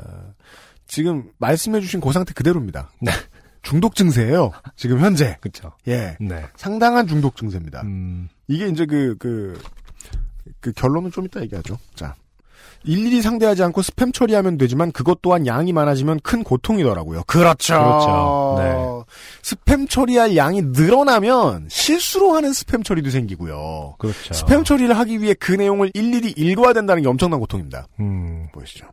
지금 0.87 1.31
말씀해주신 1.37 2.01
그 2.01 2.11
상태 2.11 2.33
그대로입니다. 2.33 2.89
네. 3.01 3.11
중독 3.61 3.95
증세예요. 3.95 4.51
지금 4.75 4.99
현재. 4.99 5.37
그렇죠. 5.41 5.73
예. 5.87 6.17
네. 6.19 6.45
상당한 6.55 7.07
중독 7.07 7.35
증세입니다. 7.35 7.81
음, 7.83 8.29
이게 8.47 8.67
이제 8.67 8.85
그, 8.85 9.15
그, 9.19 9.61
그 10.59 10.71
결론은 10.71 11.11
좀 11.11 11.25
이따 11.25 11.41
얘기하죠. 11.41 11.77
자. 11.93 12.15
일일이 12.83 13.21
상대하지 13.21 13.63
않고 13.63 13.81
스팸 13.81 14.13
처리하면 14.13 14.57
되지만 14.57 14.91
그것 14.91 15.21
또한 15.21 15.45
양이 15.45 15.73
많아지면 15.73 16.21
큰 16.21 16.43
고통이더라고요. 16.43 17.23
그렇죠. 17.25 17.73
그렇죠. 17.73 18.55
네. 18.59 19.15
스팸 19.41 19.89
처리할 19.89 20.37
양이 20.37 20.61
늘어나면 20.61 21.67
실수로 21.69 22.33
하는 22.33 22.51
스팸 22.51 22.85
처리도 22.85 23.09
생기고요. 23.09 23.95
그렇죠. 23.97 24.33
스팸 24.33 24.63
처리를 24.65 24.97
하기 24.97 25.21
위해 25.21 25.33
그 25.33 25.51
내용을 25.51 25.91
일일이 25.93 26.33
읽어야 26.37 26.73
된다는 26.73 27.03
게 27.03 27.09
엄청난 27.09 27.39
고통입니다. 27.39 27.87
음, 27.99 28.47
보시죠. 28.53 28.87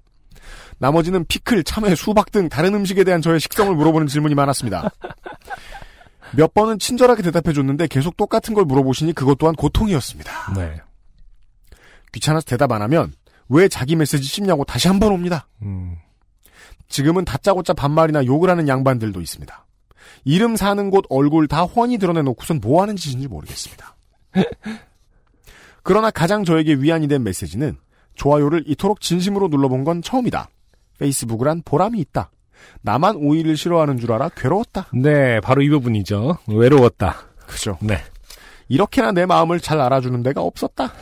나머지는 0.78 1.24
피클, 1.24 1.64
참외, 1.64 1.94
수박 1.94 2.30
등 2.32 2.48
다른 2.48 2.74
음식에 2.74 3.04
대한 3.04 3.22
저의 3.22 3.40
식성을 3.40 3.74
물어보는 3.74 4.08
질문이 4.08 4.34
많았습니다. 4.34 4.90
몇 6.36 6.52
번은 6.52 6.78
친절하게 6.78 7.22
대답해 7.22 7.54
줬는데 7.54 7.86
계속 7.86 8.16
똑같은 8.16 8.52
걸 8.52 8.64
물어보시니 8.64 9.12
그것 9.12 9.38
또한 9.38 9.54
고통이었습니다. 9.54 10.54
네. 10.56 10.80
귀찮아서 12.12 12.44
대답 12.44 12.72
안 12.72 12.82
하면 12.82 13.12
왜 13.48 13.68
자기 13.68 13.96
메시지 13.96 14.24
씹냐고 14.26 14.64
다시 14.64 14.88
한 14.88 14.98
번 14.98 15.12
옵니다. 15.12 15.46
음, 15.62 15.96
지금은 16.88 17.24
다짜고짜 17.24 17.72
반말이나 17.74 18.24
욕을 18.26 18.50
하는 18.50 18.68
양반들도 18.68 19.20
있습니다. 19.20 19.66
이름 20.24 20.56
사는 20.56 20.90
곳 20.90 21.04
얼굴 21.08 21.46
다 21.48 21.62
훤히 21.64 21.98
드러내놓고선 21.98 22.60
뭐 22.60 22.82
하는 22.82 22.96
짓인지 22.96 23.28
모르겠습니다. 23.28 23.96
그러나 25.82 26.10
가장 26.10 26.44
저에게 26.44 26.74
위안이 26.74 27.06
된 27.08 27.22
메시지는 27.22 27.76
좋아요를 28.14 28.64
이토록 28.66 29.00
진심으로 29.00 29.48
눌러본 29.48 29.84
건 29.84 30.02
처음이다. 30.02 30.48
페이스북을 30.98 31.48
한 31.48 31.62
보람이 31.64 31.98
있다. 32.00 32.30
나만 32.82 33.16
오이를 33.16 33.56
싫어하는 33.56 33.98
줄 33.98 34.12
알아 34.12 34.30
괴로웠다. 34.30 34.86
네, 34.94 35.40
바로 35.40 35.62
이 35.62 35.68
부분이죠. 35.68 36.38
외로웠다. 36.48 37.16
그죠. 37.46 37.78
네. 37.80 37.98
이렇게나 38.68 39.12
내 39.12 39.26
마음을 39.26 39.60
잘 39.60 39.80
알아주는 39.80 40.22
데가 40.22 40.40
없었다. 40.40 40.92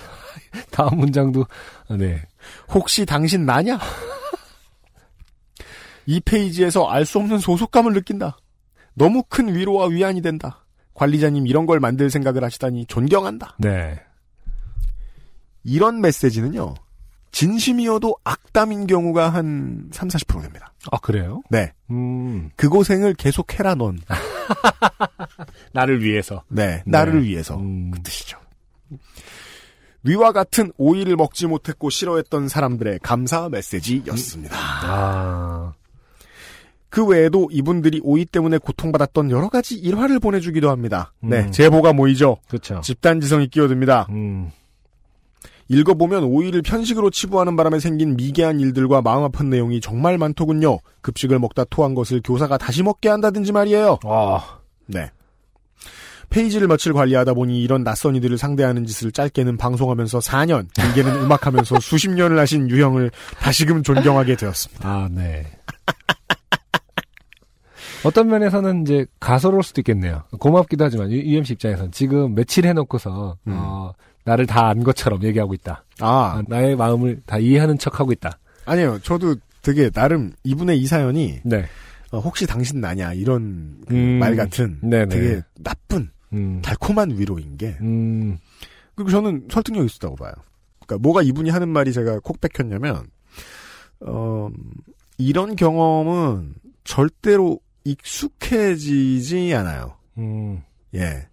다음 0.71 0.99
문장도 0.99 1.47
네. 1.99 2.23
혹시 2.69 3.05
당신 3.07 3.45
나냐? 3.47 3.79
이 6.07 6.21
페이지에서 6.21 6.87
알 6.89 7.05
수 7.07 7.19
없는 7.19 7.39
소속감을 7.39 7.93
느낀다. 7.95 8.39
너무 8.95 9.23
큰 9.29 9.55
위로와 9.55 9.87
위안이 9.89 10.23
된다. 10.23 10.65
관리자님 10.95 11.47
이런 11.47 11.67
걸 11.67 11.81
만들 11.81 12.11
생각을 12.11 12.45
하시다니 12.45 12.87
존경한다. 12.87 13.57
네. 13.59 14.01
이런 15.65 16.01
메시지는요. 16.01 16.75
진심이어도 17.33 18.15
악담인 18.23 18.87
경우가 18.87 19.31
한 19.31 19.89
3, 19.93 20.07
40% 20.09 20.43
됩니다. 20.43 20.73
아, 20.93 20.99
그래요? 20.99 21.43
네. 21.51 21.73
음, 21.91 22.51
그 22.55 22.69
고생을 22.69 23.15
계속 23.15 23.59
해라 23.59 23.75
넌. 23.75 23.99
나를 25.73 26.03
위해서. 26.05 26.45
네. 26.49 26.83
나를 26.87 27.23
네. 27.23 27.29
위해서. 27.29 27.57
음, 27.57 27.91
그 27.91 28.01
뜻이죠. 28.03 28.39
위와 30.05 30.33
같은 30.33 30.71
오이를 30.77 31.17
먹지 31.17 31.47
못했고 31.47 31.91
싫어했던 31.91 32.49
사람들의 32.49 33.01
감사 33.03 33.49
메시지였습니다. 33.49 34.57
아, 34.57 35.73
그 36.91 37.05
외에도 37.05 37.49
이분들이 37.51 38.01
오이 38.05 38.25
때문에 38.25 38.59
고통받았던 38.59 39.31
여러 39.31 39.49
가지 39.49 39.75
일화를 39.77 40.21
보내주기도 40.21 40.71
합니다. 40.71 41.13
네, 41.21 41.41
음. 41.41 41.51
제보가 41.51 41.93
모이죠. 41.93 42.37
그렇죠. 42.49 42.81
집단 42.83 43.21
지성이 43.21 43.49
끼어듭니다. 43.49 44.07
음, 44.11 44.51
읽어보면 45.69 46.25
오이를 46.25 46.61
편식으로 46.63 47.11
치부하는 47.11 47.57
바람에 47.57 47.81
생긴 47.81 48.17
미개한 48.17 48.61
일들과 48.61 49.01
마음 49.01 49.25
아픈 49.25 49.49
내용이 49.49 49.81
정말 49.81 50.19
많더군요. 50.19 50.79
급식을 51.01 51.39
먹다 51.39 51.65
토한 51.65 51.95
것을 51.95 52.21
교사가 52.23 52.59
다시 52.59 52.83
먹게 52.83 53.09
한다든지 53.09 53.53
말이에요. 53.53 53.99
아, 54.05 54.59
네. 54.87 55.11
페이지를 56.35 56.67
며칠 56.69 56.93
관리하다 56.93 57.35
보니 57.35 57.63
이런 57.63 57.85
낯선 57.85 58.17
이들을 58.17 58.37
상대하는 58.39 58.85
짓을 58.87 59.13
짧게는 59.13 59.57
방송하면서 59.57 60.19
4년, 60.19 60.67
길게는 60.75 61.23
음악하면서 61.23 61.79
수십 61.81 62.11
년을 62.11 62.39
하신 62.41 62.69
유형을 62.71 63.11
다시금 63.39 63.83
존경하게 63.85 64.35
되었습니다. 64.37 64.89
아, 64.89 65.09
네. 65.13 65.47
어떤 68.05 68.29
면에서는 68.29 68.83
이제 68.83 69.07
가소로울 69.21 69.63
수도 69.63 69.81
있겠네요. 69.81 70.25
고맙기도 70.39 70.85
하지만 70.85 71.11
유- 71.11 71.23
UMC 71.23 71.55
입장에서는 71.55 71.91
지금 71.93 72.35
며칠 72.35 72.67
해놓고서 72.67 73.37
음. 73.47 73.53
어, 73.57 73.93
나를 74.25 74.47
다 74.47 74.67
안 74.69 74.83
것처럼 74.83 75.23
얘기하고 75.23 75.55
있다. 75.55 75.85
아, 76.01 76.09
아, 76.09 76.43
나의 76.49 76.77
마음을 76.77 77.21
다 77.27 77.39
이해하는 77.39 77.79
척하고 77.79 78.13
있다. 78.13 78.39
아니에요. 78.67 78.99
저도 79.03 79.37
되게 79.63 79.89
나름 79.91 80.33
이분의 80.43 80.79
이 80.81 80.87
사연이 80.87 81.39
네. 81.45 81.65
어, 82.11 82.19
혹시 82.19 82.47
당신 82.47 82.81
나냐 82.81 83.13
이런 83.15 83.77
그 83.89 83.95
음. 83.95 84.19
말 84.19 84.37
같은 84.37 84.79
네네. 84.83 85.07
되게 85.07 85.41
나쁜 85.61 86.11
음. 86.35 86.63
달콤한 86.63 87.19
위로인 87.19 87.57
게 87.57 87.77
음. 87.81 88.39
그리고 88.95 89.11
저는 89.11 89.49
설득력 89.51 89.85
있었다고 89.85 90.17
봐요. 90.17 90.33
그러니까 90.81 91.03
뭐가 91.03 91.23
이분이 91.23 91.51
하는 91.51 91.69
말이 91.69 91.93
제가 91.93 92.21
콕 92.21 92.41
박혔냐면 92.41 93.07
어, 94.01 94.51
이런 95.19 95.57
경험은 95.57 96.55
절대로 96.85 97.61
익숙해지지 97.85 99.55
않아요. 99.55 99.97
음. 100.19 100.63
예. 100.95 101.29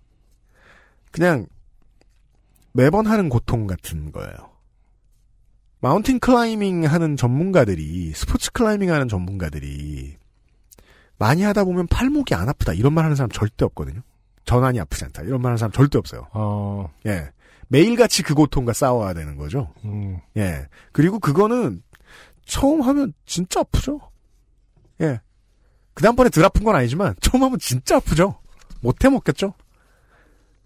그냥 1.12 1.46
매번 2.74 3.06
하는 3.06 3.30
고통 3.30 3.68
같은 3.68 4.12
거예요. 4.12 4.52
mountain 5.82 6.20
climbing 6.20 6.86
하는 6.86 7.18
전문가들이 7.18 8.14
sports 8.14 8.52
climbing 8.52 8.92
하는 8.92 9.08
전문가들이 9.08 10.16
많이 11.18 11.44
하다 11.44 11.64
보면 11.66 11.88
팔목이 11.88 12.34
안 12.36 12.50
아프다 12.50 12.74
이런 12.74 12.94
말 12.94 13.04
하는 13.04 13.16
사람 13.16 13.30
절대 13.30 13.66
없거든요. 13.66 14.02
전완이 14.46 14.80
아프지 14.80 15.06
않다 15.06 15.22
이런 15.24 15.42
말 15.42 15.50
하는 15.50 15.58
사람 15.58 15.72
절대 15.72 15.98
없어요. 15.98 16.28
어. 16.34 16.92
예. 17.06 17.30
매일같이 17.68 18.24
그 18.24 18.34
고통과 18.34 18.74
싸워야 18.74 19.14
되는 19.14 19.38
거죠. 19.38 19.74
음. 19.86 20.20
예. 20.38 20.68
그리고 20.92 21.20
그거는 21.20 21.82
처음 22.46 22.82
하면 22.82 23.14
진짜 23.26 23.62
아프죠. 23.62 24.00
예. 25.02 25.22
그 25.94 26.04
다음번에 26.04 26.30
덜 26.30 26.44
아픈 26.46 26.64
건 26.64 26.76
아니지만 26.76 27.16
처음 27.22 27.44
하면 27.44 27.60
진짜 27.60 27.98
아프죠. 27.98 28.40
못 28.82 29.04
해 29.04 29.10
먹겠죠. 29.10 29.54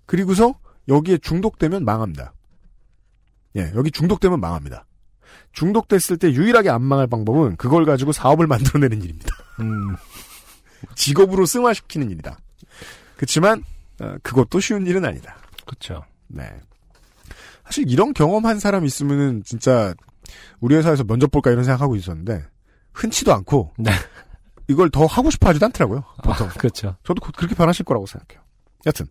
그리고서 0.06 0.56
여기에 0.88 1.18
중독되면 1.20 1.84
망합니다. 1.86 2.34
예. 3.58 3.72
여기 3.76 3.92
중독되면 3.92 4.40
망합니다. 4.40 4.86
중독됐을 5.54 6.18
때 6.18 6.32
유일하게 6.32 6.70
안 6.70 6.82
망할 6.82 7.08
방법은 7.08 7.56
그걸 7.58 7.86
가지고 7.86 8.12
사업을 8.12 8.48
만들어내는 8.48 9.02
일입니다. 9.02 9.36
음. 9.60 9.96
직업으로 10.96 11.46
승화시키는 11.46 12.10
일이다. 12.12 12.38
그렇지만 13.16 13.64
어, 14.02 14.16
그것도 14.24 14.60
쉬운 14.60 14.86
일은 14.86 15.06
아니다. 15.06 15.38
그렇죠. 15.66 16.04
네. 16.28 16.50
사실 17.66 17.90
이런 17.90 18.14
경험한 18.14 18.60
사람 18.60 18.86
있으면은 18.86 19.44
진짜 19.44 19.94
우리 20.60 20.76
회사에서 20.76 21.04
면접 21.04 21.32
볼까 21.32 21.52
이런 21.52 21.64
생각하고 21.64 21.96
있었는데 21.96 22.44
흔치도 22.94 23.34
않고 23.34 23.72
네. 23.78 23.92
이걸 24.68 24.90
더 24.90 25.06
하고 25.06 25.30
싶어 25.30 25.50
하지도 25.50 25.66
않더라고요. 25.68 26.04
보통. 26.24 26.48
아, 26.48 26.54
그렇죠. 26.54 26.96
저도 27.04 27.22
곧 27.22 27.34
그렇게 27.36 27.56
변하실 27.56 27.86
거라고 27.86 28.06
생각해요. 28.06 28.44
여튼 28.86 29.08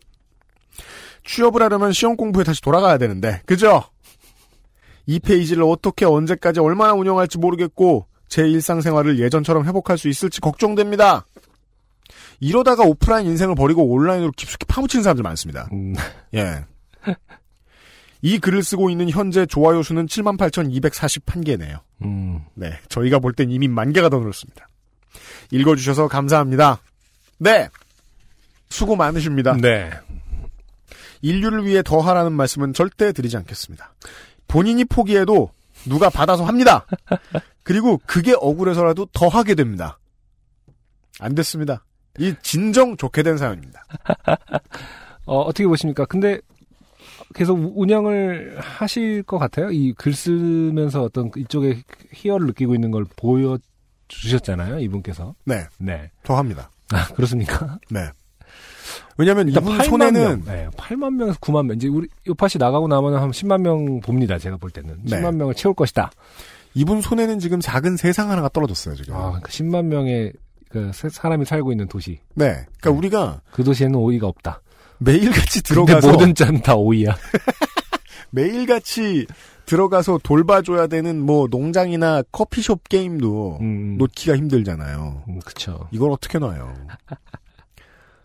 취업을 1.24 1.62
하려면 1.62 1.92
시험 1.92 2.16
공부에 2.16 2.44
다시 2.44 2.60
돌아가야 2.60 2.98
되는데 2.98 3.42
그죠? 3.46 3.84
이 5.06 5.18
페이지를 5.18 5.64
어떻게 5.64 6.04
언제까지 6.04 6.60
얼마나 6.60 6.94
운영할지 6.94 7.38
모르겠고 7.38 8.06
제 8.28 8.48
일상생활을 8.48 9.18
예전처럼 9.18 9.64
회복할 9.64 9.98
수 9.98 10.08
있을지 10.08 10.40
걱정됩니다. 10.40 11.26
이러다가 12.40 12.82
오프라인 12.84 13.26
인생을 13.26 13.54
버리고 13.54 13.84
온라인으로 13.86 14.32
깊숙이 14.36 14.64
파묻히는 14.66 15.02
사람들 15.02 15.22
많습니다. 15.22 15.68
음. 15.72 15.94
예. 16.34 16.64
이 18.22 18.38
글을 18.38 18.62
쓰고 18.62 18.88
있는 18.90 19.10
현재 19.10 19.44
좋아요 19.46 19.82
수는 19.82 20.06
78,241개네요. 20.06 21.80
음. 22.02 22.40
네. 22.54 22.78
저희가 22.88 23.18
볼 23.18 23.34
땐 23.34 23.50
이미 23.50 23.68
만 23.68 23.92
개가 23.92 24.08
더 24.08 24.18
늘었습니다. 24.18 24.68
읽어주셔서 25.50 26.08
감사합니다. 26.08 26.80
네. 27.38 27.68
수고 28.70 28.96
많으십니다. 28.96 29.56
네. 29.60 29.90
인류를 31.22 31.64
위해 31.66 31.82
더 31.82 32.00
하라는 32.00 32.32
말씀은 32.32 32.72
절대 32.72 33.12
드리지 33.12 33.36
않겠습니다. 33.36 33.94
본인이 34.48 34.84
포기해도 34.84 35.50
누가 35.86 36.08
받아서 36.10 36.44
합니다. 36.44 36.86
그리고 37.62 38.00
그게 38.06 38.34
억울해서라도 38.36 39.06
더 39.12 39.28
하게 39.28 39.54
됩니다. 39.54 39.98
안 41.20 41.34
됐습니다. 41.34 41.84
이 42.18 42.34
진정 42.42 42.96
좋게 42.96 43.22
된 43.22 43.36
사연입니다. 43.36 43.84
어, 45.26 45.40
어떻게 45.40 45.66
보십니까? 45.66 46.04
근데 46.04 46.38
계속 47.34 47.58
우- 47.58 47.72
운영을 47.76 48.56
하실 48.60 49.22
것 49.22 49.38
같아요? 49.38 49.70
이 49.70 49.92
글 49.94 50.12
쓰면서 50.12 51.02
어떤 51.02 51.30
이쪽에 51.36 51.82
희열을 52.12 52.46
느끼고 52.48 52.74
있는 52.74 52.90
걸 52.90 53.04
보여주셨잖아요, 53.16 54.78
이분께서. 54.80 55.34
네. 55.44 55.66
네. 55.78 56.10
더 56.22 56.36
합니다. 56.36 56.70
아, 56.92 57.06
그렇습니까? 57.14 57.78
네. 57.90 58.08
왜냐면 59.16 59.48
이분 59.48 59.64
8만 59.64 59.84
손에는 59.84 60.20
명. 60.22 60.44
네, 60.44 60.68
8만 60.76 61.14
명에서 61.14 61.38
9만 61.38 61.66
명. 61.66 61.76
이제 61.76 61.88
우리 61.88 62.08
요팟이 62.28 62.52
나가고 62.58 62.86
나면 62.88 63.14
한 63.16 63.30
10만 63.30 63.60
명 63.62 64.00
봅니다, 64.00 64.38
제가 64.38 64.56
볼 64.56 64.70
때는. 64.70 64.98
네. 65.04 65.16
10만 65.20 65.36
명을 65.36 65.54
채울 65.54 65.74
것이다. 65.74 66.10
이분 66.74 67.00
손에는 67.00 67.38
지금 67.38 67.60
작은 67.60 67.96
세상 67.96 68.30
하나가 68.30 68.48
떨어졌어요, 68.48 68.94
지금. 68.96 69.14
아, 69.14 69.26
그러니까 69.28 69.48
10만 69.48 69.84
명의 69.86 70.32
그 70.74 70.90
세- 70.92 71.08
사람이 71.08 71.44
살고 71.44 71.70
있는 71.70 71.86
도시. 71.86 72.18
네. 72.34 72.66
그러니까 72.80 72.90
우리가 72.90 73.40
그 73.52 73.62
도시에는 73.62 73.94
오이가 73.94 74.26
없다. 74.26 74.60
매일같이 74.98 75.62
들어가서 75.62 76.10
모든 76.10 76.34
짠 76.34 76.60
다 76.62 76.74
오이야. 76.74 77.14
매일같이 78.30 79.26
들어가서 79.66 80.18
돌봐줘야 80.24 80.88
되는 80.88 81.20
뭐 81.20 81.46
농장이나 81.48 82.22
커피숍 82.32 82.88
게임도 82.88 83.58
음, 83.60 83.96
놓기가 83.98 84.36
힘들잖아요. 84.36 85.22
음, 85.28 85.38
그쵸. 85.44 85.86
이걸 85.92 86.10
어떻게 86.10 86.40
놔요? 86.40 86.74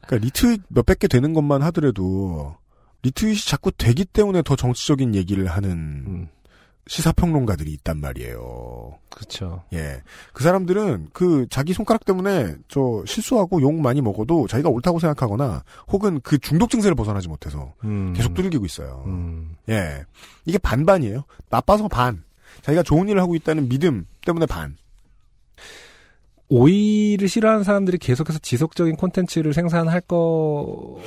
그러니까 0.08 0.26
리트윗 0.26 0.62
몇백 0.70 0.98
개 1.00 1.08
되는 1.08 1.34
것만 1.34 1.62
하더라도 1.62 2.56
리트윗이 3.04 3.42
자꾸 3.46 3.72
되기 3.72 4.06
때문에 4.06 4.42
더 4.42 4.56
정치적인 4.56 5.14
얘기를 5.14 5.46
하는 5.46 5.70
음, 5.72 6.28
시사평론가들이 6.90 7.72
있단 7.74 8.00
말이에요. 8.00 8.98
그쵸. 9.10 9.64
예. 9.74 10.02
그 10.34 10.44
사람들은 10.44 11.10
그 11.14 11.46
자기 11.52 11.72
손가락 11.72 12.04
때문에 12.04 12.56
저 12.68 13.04
실수하고 13.06 13.62
욕 13.62 13.76
많이 13.76 14.02
먹어도 14.02 14.48
자기가 14.48 14.70
옳다고 14.70 14.98
생각하거나 14.98 15.64
혹은 15.90 16.20
그 16.24 16.40
중독 16.40 16.72
증세를 16.72 16.96
벗어나지 16.96 17.28
못해서 17.28 17.74
음, 17.84 18.14
계속 18.16 18.34
두들기고 18.34 18.66
있어요. 18.66 19.04
음, 19.06 19.56
예. 19.70 20.04
이게 20.46 20.58
반반이에요. 20.58 21.26
나빠서 21.50 21.88
반. 21.88 22.24
자기가 22.64 22.82
좋은 22.82 23.08
일을 23.08 23.22
하고 23.22 23.36
있다는 23.36 23.70
믿음 23.70 24.08
때문에 24.26 24.48
반. 24.48 24.76
오이를 26.50 27.30
싫어하는 27.30 27.64
사람들이 27.64 28.00
계속해서 28.00 28.40
지속적인 28.40 28.96
콘텐츠를 28.96 29.54
생산할 29.54 30.02
거 30.02 31.00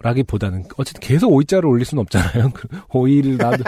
라기보다는 0.00 0.64
어쨌든 0.76 1.00
계속 1.00 1.32
오이자를 1.32 1.68
올릴 1.68 1.84
수는 1.84 2.02
없잖아요. 2.02 2.50
그 2.54 2.68
오이를 2.92 3.36
나도 3.36 3.64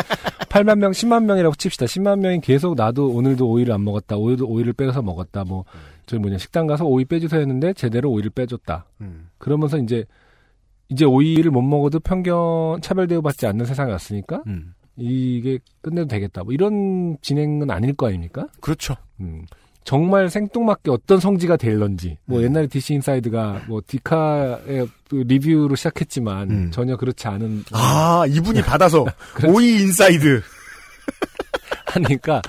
8만 0.48 0.78
명, 0.78 0.92
10만 0.92 1.24
명이라고 1.24 1.54
칩시다. 1.56 1.86
10만 1.86 2.20
명이 2.20 2.40
계속 2.40 2.74
나도 2.76 3.10
오늘도 3.10 3.48
오이를 3.48 3.74
안 3.74 3.84
먹었다. 3.84 4.16
오늘도 4.16 4.46
오이를 4.46 4.72
빼서 4.72 5.02
먹었다. 5.02 5.44
뭐저 5.44 6.18
뭐냐 6.18 6.38
식당 6.38 6.66
가서 6.66 6.84
오이 6.84 7.04
빼주세요 7.04 7.40
했는데 7.40 7.72
제대로 7.72 8.10
오이를 8.10 8.30
빼줬다. 8.30 8.86
음. 9.00 9.28
그러면서 9.38 9.78
이제 9.78 10.04
이제 10.88 11.04
오이를 11.04 11.50
못 11.50 11.62
먹어도 11.62 12.00
편견 12.00 12.80
차별 12.82 13.06
대우받지 13.06 13.46
않는 13.46 13.64
세상이 13.64 13.90
왔으니까 13.90 14.42
음. 14.46 14.74
이게 14.96 15.58
끝내도 15.80 16.08
되겠다. 16.08 16.44
뭐 16.44 16.52
이런 16.52 17.16
진행은 17.22 17.70
아닐 17.70 17.94
거 17.94 18.08
아닙니까? 18.08 18.48
그렇죠. 18.60 18.94
음, 19.20 19.46
정말 19.84 20.28
생뚱맞게 20.30 20.90
어떤 20.90 21.20
성지가 21.20 21.56
될런지 21.56 22.18
뭐 22.24 22.38
음. 22.40 22.44
옛날에 22.44 22.66
DC 22.66 22.94
인사이드가 22.94 23.62
뭐 23.66 23.80
디카의 23.86 24.88
그 25.08 25.16
리뷰로 25.26 25.74
시작했지만 25.74 26.50
음. 26.50 26.70
전혀 26.70 26.96
그렇지 26.96 27.26
않은 27.28 27.64
아, 27.72 28.24
이분이 28.28 28.62
받아서. 28.62 29.06
오이 29.46 29.80
인사이드. 29.82 30.42
하니까 31.86 32.40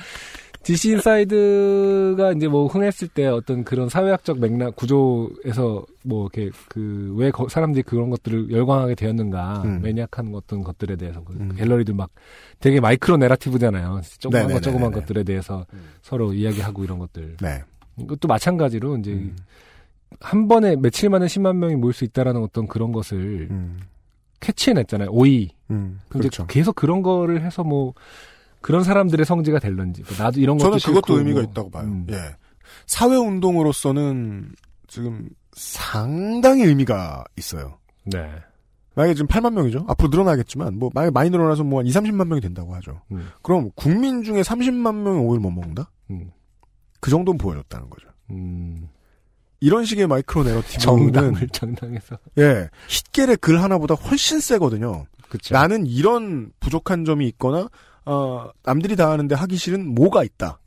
DC 0.63 0.91
인사이드가 0.91 2.33
이제 2.33 2.47
뭐 2.47 2.67
흥했을 2.67 3.07
때 3.07 3.25
어떤 3.25 3.63
그런 3.63 3.89
사회학적 3.89 4.39
맥락 4.39 4.75
구조에서 4.75 5.85
뭐 6.03 6.29
이렇게 6.33 6.51
그 6.69 7.01
왜 7.21 7.31
사람들이 7.49 7.83
그런 7.83 8.09
것들을 8.09 8.51
열광하게 8.51 8.95
되었는가 8.95 9.61
음. 9.63 9.81
maniac한 9.81 10.33
어떤 10.33 10.63
것들에 10.63 10.95
대해서 10.95 11.23
그 11.23 11.33
음. 11.33 11.53
갤러리들 11.55 11.93
막 11.93 12.09
되게 12.59 12.79
마이크로 12.79 13.17
내러티브잖아요. 13.17 14.01
조그만 14.19 14.47
네네네네네. 14.47 14.53
것 14.53 14.63
조그만 14.63 14.91
것들에 14.91 15.23
대해서 15.23 15.65
음. 15.73 15.89
서로 16.01 16.33
이야기하고 16.33 16.83
이런 16.83 16.99
것들. 16.99 17.37
네. 17.41 17.63
이것도 17.99 18.27
마찬가지로 18.27 18.97
이제 18.97 19.11
음. 19.11 19.35
한 20.19 20.47
번에 20.47 20.75
며칠 20.75 21.09
만에 21.09 21.25
10만 21.27 21.57
명이 21.57 21.75
모일 21.75 21.93
수 21.93 22.03
있다라는 22.03 22.41
어떤 22.41 22.67
그런 22.67 22.91
것을 22.91 23.47
음. 23.51 23.79
캐치해냈잖아요. 24.39 25.09
오이. 25.11 25.49
음, 25.69 25.99
근데 26.09 26.23
그렇죠. 26.23 26.47
계속 26.47 26.75
그런 26.75 27.01
거를 27.03 27.43
해서 27.43 27.63
뭐 27.63 27.93
그런 28.61 28.83
사람들의 28.83 29.25
성지가 29.25 29.59
될런지 29.59 30.03
뭐 30.03 30.17
나도 30.17 30.39
이런 30.39 30.57
것도 30.57 30.77
저는 30.79 30.95
그것도 30.95 31.17
의미가 31.19 31.41
뭐. 31.41 31.49
있다고 31.49 31.69
봐요. 31.71 31.83
음. 31.85 32.07
예. 32.09 32.35
사회 32.85 33.15
운동으로서는 33.15 34.51
지금 34.87 35.29
상당히 35.53 36.63
의미가 36.63 37.23
있어요. 37.37 37.79
네. 38.05 38.29
만약에 38.95 39.13
지금 39.15 39.27
8만 39.27 39.53
명이죠. 39.53 39.85
앞으로 39.87 40.09
늘어나겠지만 40.09 40.77
뭐 40.77 40.89
만약에 40.93 41.11
많이 41.11 41.29
늘어나서 41.29 41.63
뭐 41.63 41.79
한 41.79 41.87
2, 41.87 41.91
30만 41.91 42.27
명이 42.27 42.41
된다고 42.41 42.75
하죠. 42.75 43.01
음. 43.11 43.29
그럼 43.41 43.71
국민 43.75 44.23
중에 44.23 44.41
30만 44.41 44.95
명이 44.95 45.19
오일 45.19 45.39
못 45.39 45.49
먹는다? 45.51 45.89
음. 46.11 46.31
그 46.99 47.09
정도는 47.09 47.37
보여줬다는 47.37 47.89
거죠. 47.89 48.07
음. 48.31 48.87
이런 49.61 49.85
식의 49.85 50.07
마이크로 50.07 50.43
내러티브는 50.43 50.79
정당을 50.79 51.47
정당에서 51.53 52.17
예, 52.39 52.69
힛겔의 52.87 53.39
글 53.41 53.61
하나보다 53.61 53.93
훨씬 53.95 54.39
세거든요. 54.39 55.05
그쵸. 55.29 55.53
나는 55.53 55.85
이런 55.85 56.51
부족한 56.59 57.05
점이 57.05 57.27
있거나 57.29 57.69
어, 58.05 58.49
남들이 58.63 58.95
다 58.95 59.09
하는데 59.11 59.33
하기 59.35 59.57
싫은 59.57 59.93
뭐가 59.93 60.23
있다. 60.23 60.59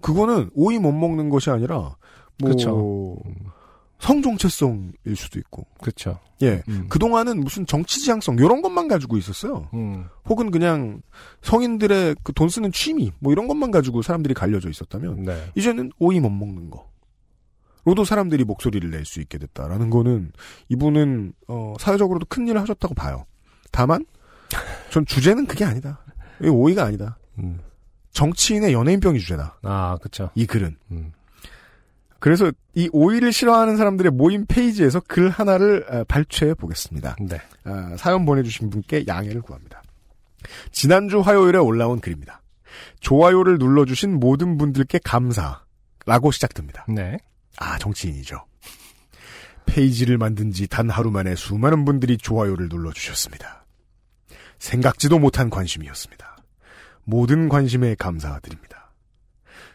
그거는 0.00 0.50
오이 0.54 0.78
못 0.78 0.92
먹는 0.92 1.30
것이 1.30 1.50
아니라 1.50 1.96
뭐 2.38 2.50
그쵸. 2.50 3.16
성정체성일 3.98 5.16
수도 5.16 5.38
있고. 5.38 5.66
그렇죠. 5.80 6.18
예. 6.42 6.62
음. 6.68 6.86
그동안은 6.88 7.40
무슨 7.40 7.64
정치 7.66 8.00
지향성 8.00 8.36
이런 8.36 8.60
것만 8.60 8.88
가지고 8.88 9.16
있었어요. 9.16 9.68
음. 9.72 10.04
혹은 10.28 10.50
그냥 10.50 11.00
성인들의 11.42 12.16
그 12.22 12.32
돈 12.34 12.48
쓰는 12.50 12.70
취미 12.72 13.10
뭐 13.20 13.32
이런 13.32 13.48
것만 13.48 13.70
가지고 13.70 14.02
사람들이 14.02 14.34
갈려져 14.34 14.68
있었다면 14.68 15.22
네. 15.24 15.50
이제는 15.54 15.90
오이 15.98 16.20
못 16.20 16.28
먹는 16.28 16.68
거. 16.70 16.90
로도 17.86 18.04
사람들이 18.04 18.44
목소리를 18.44 18.90
낼 18.90 19.04
수 19.06 19.20
있게 19.20 19.38
됐다라는 19.38 19.88
거는 19.90 20.32
이분은 20.68 21.32
어, 21.48 21.74
사회적으로도 21.80 22.26
큰 22.28 22.46
일을 22.48 22.60
하셨다고 22.60 22.94
봐요. 22.94 23.24
다만 23.72 24.04
전 24.90 25.06
주제는 25.06 25.46
그게 25.46 25.64
아니다. 25.64 26.00
이 26.42 26.48
오이가 26.48 26.84
아니다. 26.84 27.18
음. 27.38 27.60
정치인의 28.12 28.72
연예인병이 28.72 29.20
주제다. 29.20 29.58
아, 29.62 29.96
그렇죠. 30.00 30.30
이 30.34 30.46
글은. 30.46 30.76
음. 30.90 31.12
그래서 32.18 32.50
이 32.74 32.88
오이를 32.92 33.32
싫어하는 33.32 33.76
사람들의 33.76 34.12
모임 34.12 34.46
페이지에서 34.46 35.00
글 35.06 35.28
하나를 35.28 35.84
어, 35.88 36.04
발췌해 36.04 36.54
보겠습니다. 36.54 37.16
네. 37.20 37.40
아, 37.64 37.94
사연 37.98 38.24
보내주신 38.24 38.70
분께 38.70 39.04
양해를 39.06 39.42
구합니다. 39.42 39.82
지난주 40.72 41.20
화요일에 41.20 41.58
올라온 41.58 42.00
글입니다. 42.00 42.40
좋아요를 43.00 43.58
눌러주신 43.58 44.18
모든 44.18 44.56
분들께 44.58 45.00
감사라고 45.04 46.30
시작됩니다. 46.32 46.86
네. 46.88 47.18
아, 47.58 47.78
정치인이죠. 47.78 48.44
페이지를 49.66 50.16
만든 50.16 50.52
지 50.52 50.66
단 50.68 50.88
하루 50.88 51.10
만에 51.10 51.34
수많은 51.34 51.84
분들이 51.84 52.16
좋아요를 52.16 52.68
눌러주셨습니다. 52.70 53.65
생각지도 54.58 55.18
못한 55.18 55.50
관심이었습니다. 55.50 56.36
모든 57.04 57.48
관심에 57.48 57.94
감사드립니다. 57.94 58.92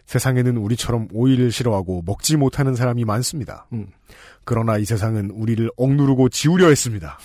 세상에는 0.06 0.58
우리처럼 0.58 1.08
오이를 1.14 1.52
싫어하고 1.52 2.04
먹지 2.06 2.36
못하는 2.36 2.76
사람이 2.76 3.06
많습니다. 3.06 3.68
음. 3.72 3.88
그러나 4.44 4.78
이 4.78 4.86
세상은 4.86 5.30
우리를 5.32 5.70
억누르고 5.78 6.30
지우려 6.30 6.68
했습니다. 6.68 7.18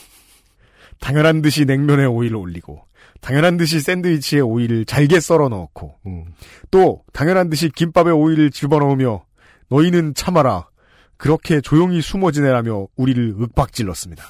당연한 1.01 1.43
듯이 1.43 1.65
냉면에 1.65 2.05
오이를 2.05 2.37
올리고, 2.37 2.87
당연한 3.21 3.57
듯이 3.57 3.81
샌드위치에 3.81 4.41
오이를 4.41 4.85
잘게 4.85 5.21
썰어 5.21 5.49
넣고, 5.49 5.97
음. 6.07 6.27
또 6.71 7.03
당연한 7.13 7.51
듯이 7.51 7.71
김밥에 7.75 8.11
오이를 8.11 8.51
집어넣으며 8.51 9.25
너희는 9.69 10.15
참아라. 10.15 10.69
그렇게 11.17 11.61
조용히 11.61 12.03
숨어 12.03 12.31
지내라며 12.31 12.87
우리를 12.97 13.35
윽박질렀습니다. 13.41 14.23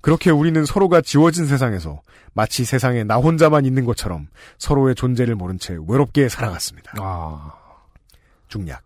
그렇게 0.00 0.30
우리는 0.30 0.64
서로가 0.64 1.00
지워진 1.00 1.46
세상에서 1.46 2.00
마치 2.32 2.64
세상에 2.64 3.04
나 3.04 3.16
혼자만 3.16 3.64
있는 3.64 3.84
것처럼 3.84 4.28
서로의 4.58 4.94
존재를 4.94 5.34
모른 5.34 5.58
채 5.58 5.76
외롭게 5.88 6.28
살아갔습니다. 6.28 6.92
아. 6.98 7.52
중략. 8.48 8.82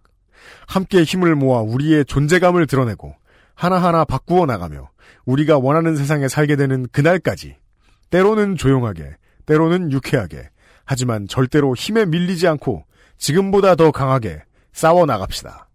함께 0.66 1.02
힘을 1.02 1.34
모아 1.34 1.60
우리의 1.60 2.04
존재감을 2.04 2.66
드러내고 2.66 3.14
하나하나 3.54 4.04
바꾸어 4.04 4.46
나가며 4.46 4.90
우리가 5.24 5.58
원하는 5.58 5.96
세상에 5.96 6.28
살게 6.28 6.56
되는 6.56 6.86
그날까지 6.90 7.56
때로는 8.10 8.56
조용하게, 8.56 9.16
때로는 9.46 9.92
유쾌하게, 9.92 10.50
하지만 10.84 11.26
절대로 11.28 11.74
힘에 11.74 12.04
밀리지 12.04 12.46
않고 12.48 12.84
지금보다 13.18 13.74
더 13.74 13.90
강하게 13.90 14.42
싸워 14.72 15.06
나갑시다. 15.06 15.68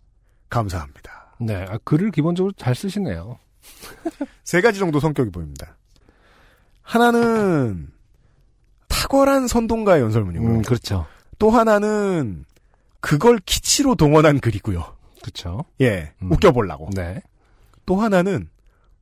감사합니다. 0.49 1.35
네. 1.39 1.65
아, 1.67 1.77
글을 1.83 2.11
기본적으로 2.11 2.53
잘 2.57 2.75
쓰시네요. 2.75 3.39
세 4.43 4.61
가지 4.61 4.79
정도 4.79 4.99
성격이 4.99 5.31
보입니다. 5.31 5.75
하나는 6.81 7.89
탁월한 8.87 9.47
선동가의 9.47 10.01
연설문이고요. 10.01 10.49
음, 10.49 10.61
그렇죠. 10.61 11.05
또 11.39 11.49
하나는 11.49 12.45
그걸 12.99 13.39
키치로 13.45 13.95
동원한 13.95 14.39
글이고요. 14.39 14.95
그렇죠. 15.21 15.65
예, 15.81 16.13
음. 16.21 16.31
웃겨보려고. 16.31 16.89
네. 16.93 17.21
또 17.85 17.97
하나는 17.97 18.49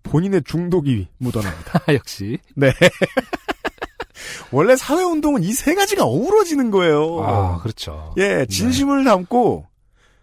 본인의 0.04 0.44
중독이 0.46 1.08
묻어납니다. 1.18 1.82
역시. 1.94 2.40
네. 2.56 2.72
원래 4.52 4.76
사회운동은 4.76 5.44
이 5.44 5.52
세 5.54 5.76
가지가 5.76 6.04
어우러지는 6.04 6.72
거예요. 6.72 7.24
아, 7.24 7.58
그렇죠. 7.62 8.14
예, 8.18 8.46
진심을 8.50 9.04
담고 9.04 9.68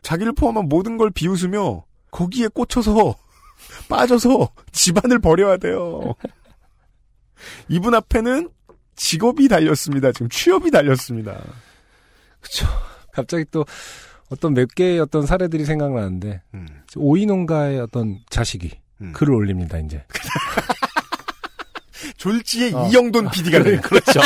자기를 0.02 0.32
포함한 0.32 0.68
모든 0.68 0.96
걸 0.98 1.10
비웃으며 1.10 1.84
거기에 2.10 2.48
꽂혀서 2.48 3.14
빠져서 3.92 4.48
집안을 4.72 5.18
버려야 5.18 5.58
돼요. 5.58 6.14
이분 7.68 7.94
앞에는 7.94 8.48
직업이 8.96 9.48
달렸습니다. 9.48 10.12
지금 10.12 10.28
취업이 10.30 10.70
달렸습니다. 10.70 11.38
그렇죠. 12.40 12.66
갑자기 13.12 13.44
또 13.50 13.66
어떤 14.30 14.54
몇 14.54 14.74
개의 14.74 14.98
어떤 14.98 15.26
사례들이 15.26 15.66
생각나는데 15.66 16.40
음. 16.54 16.66
오이 16.96 17.26
농가의 17.26 17.80
어떤 17.80 18.20
자식이 18.30 18.70
음. 19.02 19.12
글을 19.12 19.34
올립니다. 19.34 19.78
이제. 19.78 20.04
졸지에 22.16 22.72
어. 22.72 22.88
이영돈 22.88 23.30
PD가 23.30 23.60
돼. 23.64 23.76
그렇죠. 23.78 24.20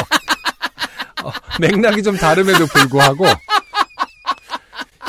어, 1.24 1.33
맥락이 1.61 2.02
좀 2.02 2.16
다름에도 2.16 2.66
불구하고 2.66 3.24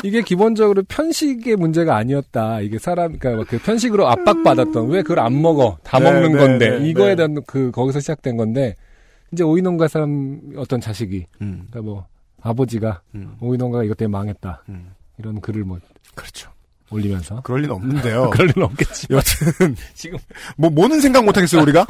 이게 0.04 0.22
기본적으로 0.22 0.82
편식의 0.88 1.56
문제가 1.56 1.96
아니었다. 1.96 2.60
이게 2.60 2.78
사람, 2.78 3.18
그러니까 3.18 3.48
그 3.50 3.58
편식으로 3.58 4.06
압박받았던 4.08 4.88
왜 4.88 5.02
그걸 5.02 5.20
안 5.20 5.40
먹어 5.40 5.78
다 5.82 5.98
네, 5.98 6.10
먹는 6.10 6.32
네, 6.32 6.38
건데 6.38 6.78
네, 6.78 6.88
이거에 6.88 7.10
네. 7.10 7.16
대한 7.16 7.42
그 7.46 7.70
거기서 7.70 8.00
시작된 8.00 8.36
건데 8.36 8.74
이제 9.32 9.42
오이농가 9.42 9.88
사람 9.88 10.40
어떤 10.56 10.80
자식이 10.80 11.26
음, 11.42 11.66
그러니까 11.70 11.80
뭐 11.82 12.06
아버지가 12.40 13.02
음, 13.14 13.36
오이농가가 13.40 13.84
이것 13.84 13.96
때문에 13.96 14.12
망했다 14.12 14.64
음. 14.68 14.92
이런 15.18 15.40
글을 15.40 15.64
뭐 15.64 15.78
그렇죠. 16.14 16.50
올리면서 16.90 17.42
그럴 17.42 17.62
리는 17.62 17.74
없는데요. 17.76 18.30
그럴 18.30 18.48
리는 18.48 18.66
없겠지. 18.66 19.08
여튼 19.10 19.74
지금 19.94 20.18
뭐 20.56 20.70
뭐는 20.70 21.00
생각 21.00 21.24
못하겠어요 21.24 21.62
우리가? 21.62 21.86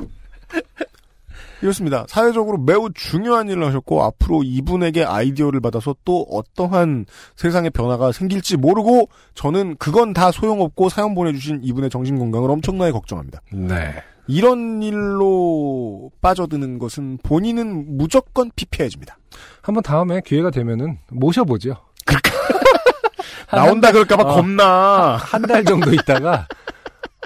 이렇습니다. 1.62 2.05
사회적으로 2.09 2.59
매우 2.59 2.88
중요한 2.94 3.49
일을 3.49 3.66
하셨고 3.66 4.03
앞으로 4.05 4.42
이분에게 4.44 5.05
아이디어를 5.05 5.61
받아서 5.61 5.94
또 6.05 6.23
어떠한 6.31 7.07
세상의 7.37 7.71
변화가 7.71 8.12
생길지 8.12 8.57
모르고 8.57 9.09
저는 9.35 9.77
그건 9.79 10.12
다 10.12 10.31
소용없고 10.31 10.88
사연 10.88 11.14
보내주신 11.14 11.61
이분의 11.62 11.90
정신 11.90 12.18
건강을 12.18 12.51
엄청나게 12.51 12.92
걱정합니다. 12.92 13.40
네. 13.53 13.94
이런 14.29 14.83
일로 14.83 16.11
빠져드는 16.21 16.79
것은 16.79 17.18
본인은 17.23 17.97
무조건 17.97 18.51
피폐해집니다. 18.55 19.16
한번 19.62 19.83
다음에 19.83 20.21
기회가 20.25 20.51
되면은 20.51 20.99
모셔보죠. 21.11 21.77
나온다 23.51 23.90
그럴까봐 23.92 24.23
어. 24.23 24.35
겁나. 24.37 25.16
한 25.16 25.42
달 25.42 25.64
정도 25.64 25.92
있다가 25.92 26.47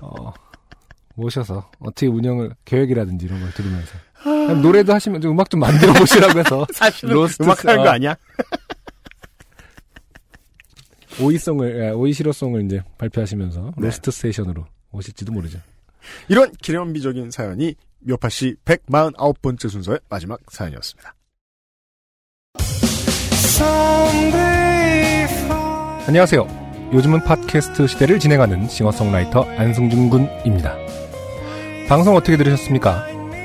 어, 0.01 0.33
모셔서 1.17 1.69
어떻게 1.81 2.07
운영을 2.07 2.55
계획이라든지 2.65 3.27
이런 3.27 3.41
걸 3.41 3.51
들으면서 3.53 3.99
노래도 4.63 4.95
하시면 4.95 5.21
좀 5.21 5.33
음악 5.33 5.51
좀 5.51 5.61
만들어 5.61 5.93
보시라고 5.93 6.39
해서 6.39 6.67
사실은 6.75 7.15
로스트 7.15 7.43
음악 7.43 7.65
하는 7.65 7.81
어. 7.81 7.85
거 7.85 7.91
아니야? 7.91 8.17
오이송을 11.21 11.85
예, 11.85 11.91
오이 11.91 12.01
싫어 12.01 12.30
송을 12.30 12.65
이제 12.65 12.83
발표하시면서 12.99 13.75
네. 13.77 13.87
로스트 13.87 14.11
스테이션으로 14.11 14.65
오실지도 14.93 15.33
모르죠. 15.33 15.59
이런 16.29 16.51
기념비적인 16.53 17.31
사연이 17.31 17.75
요팟시 18.01 18.57
149번째 18.65 19.69
순서의 19.69 20.01
마지막 20.09 20.41
사연이었습니다. 20.51 21.15
안녕하세요. 26.07 26.91
요즘은 26.93 27.25
팟캐스트 27.25 27.87
시대를 27.87 28.19
진행하는 28.19 28.69
싱어송라이터 28.69 29.45
안승준 29.57 30.11
군입니다. 30.11 30.77
방송 31.89 32.17
어떻게 32.17 32.37
들으셨습니까? 32.37 33.12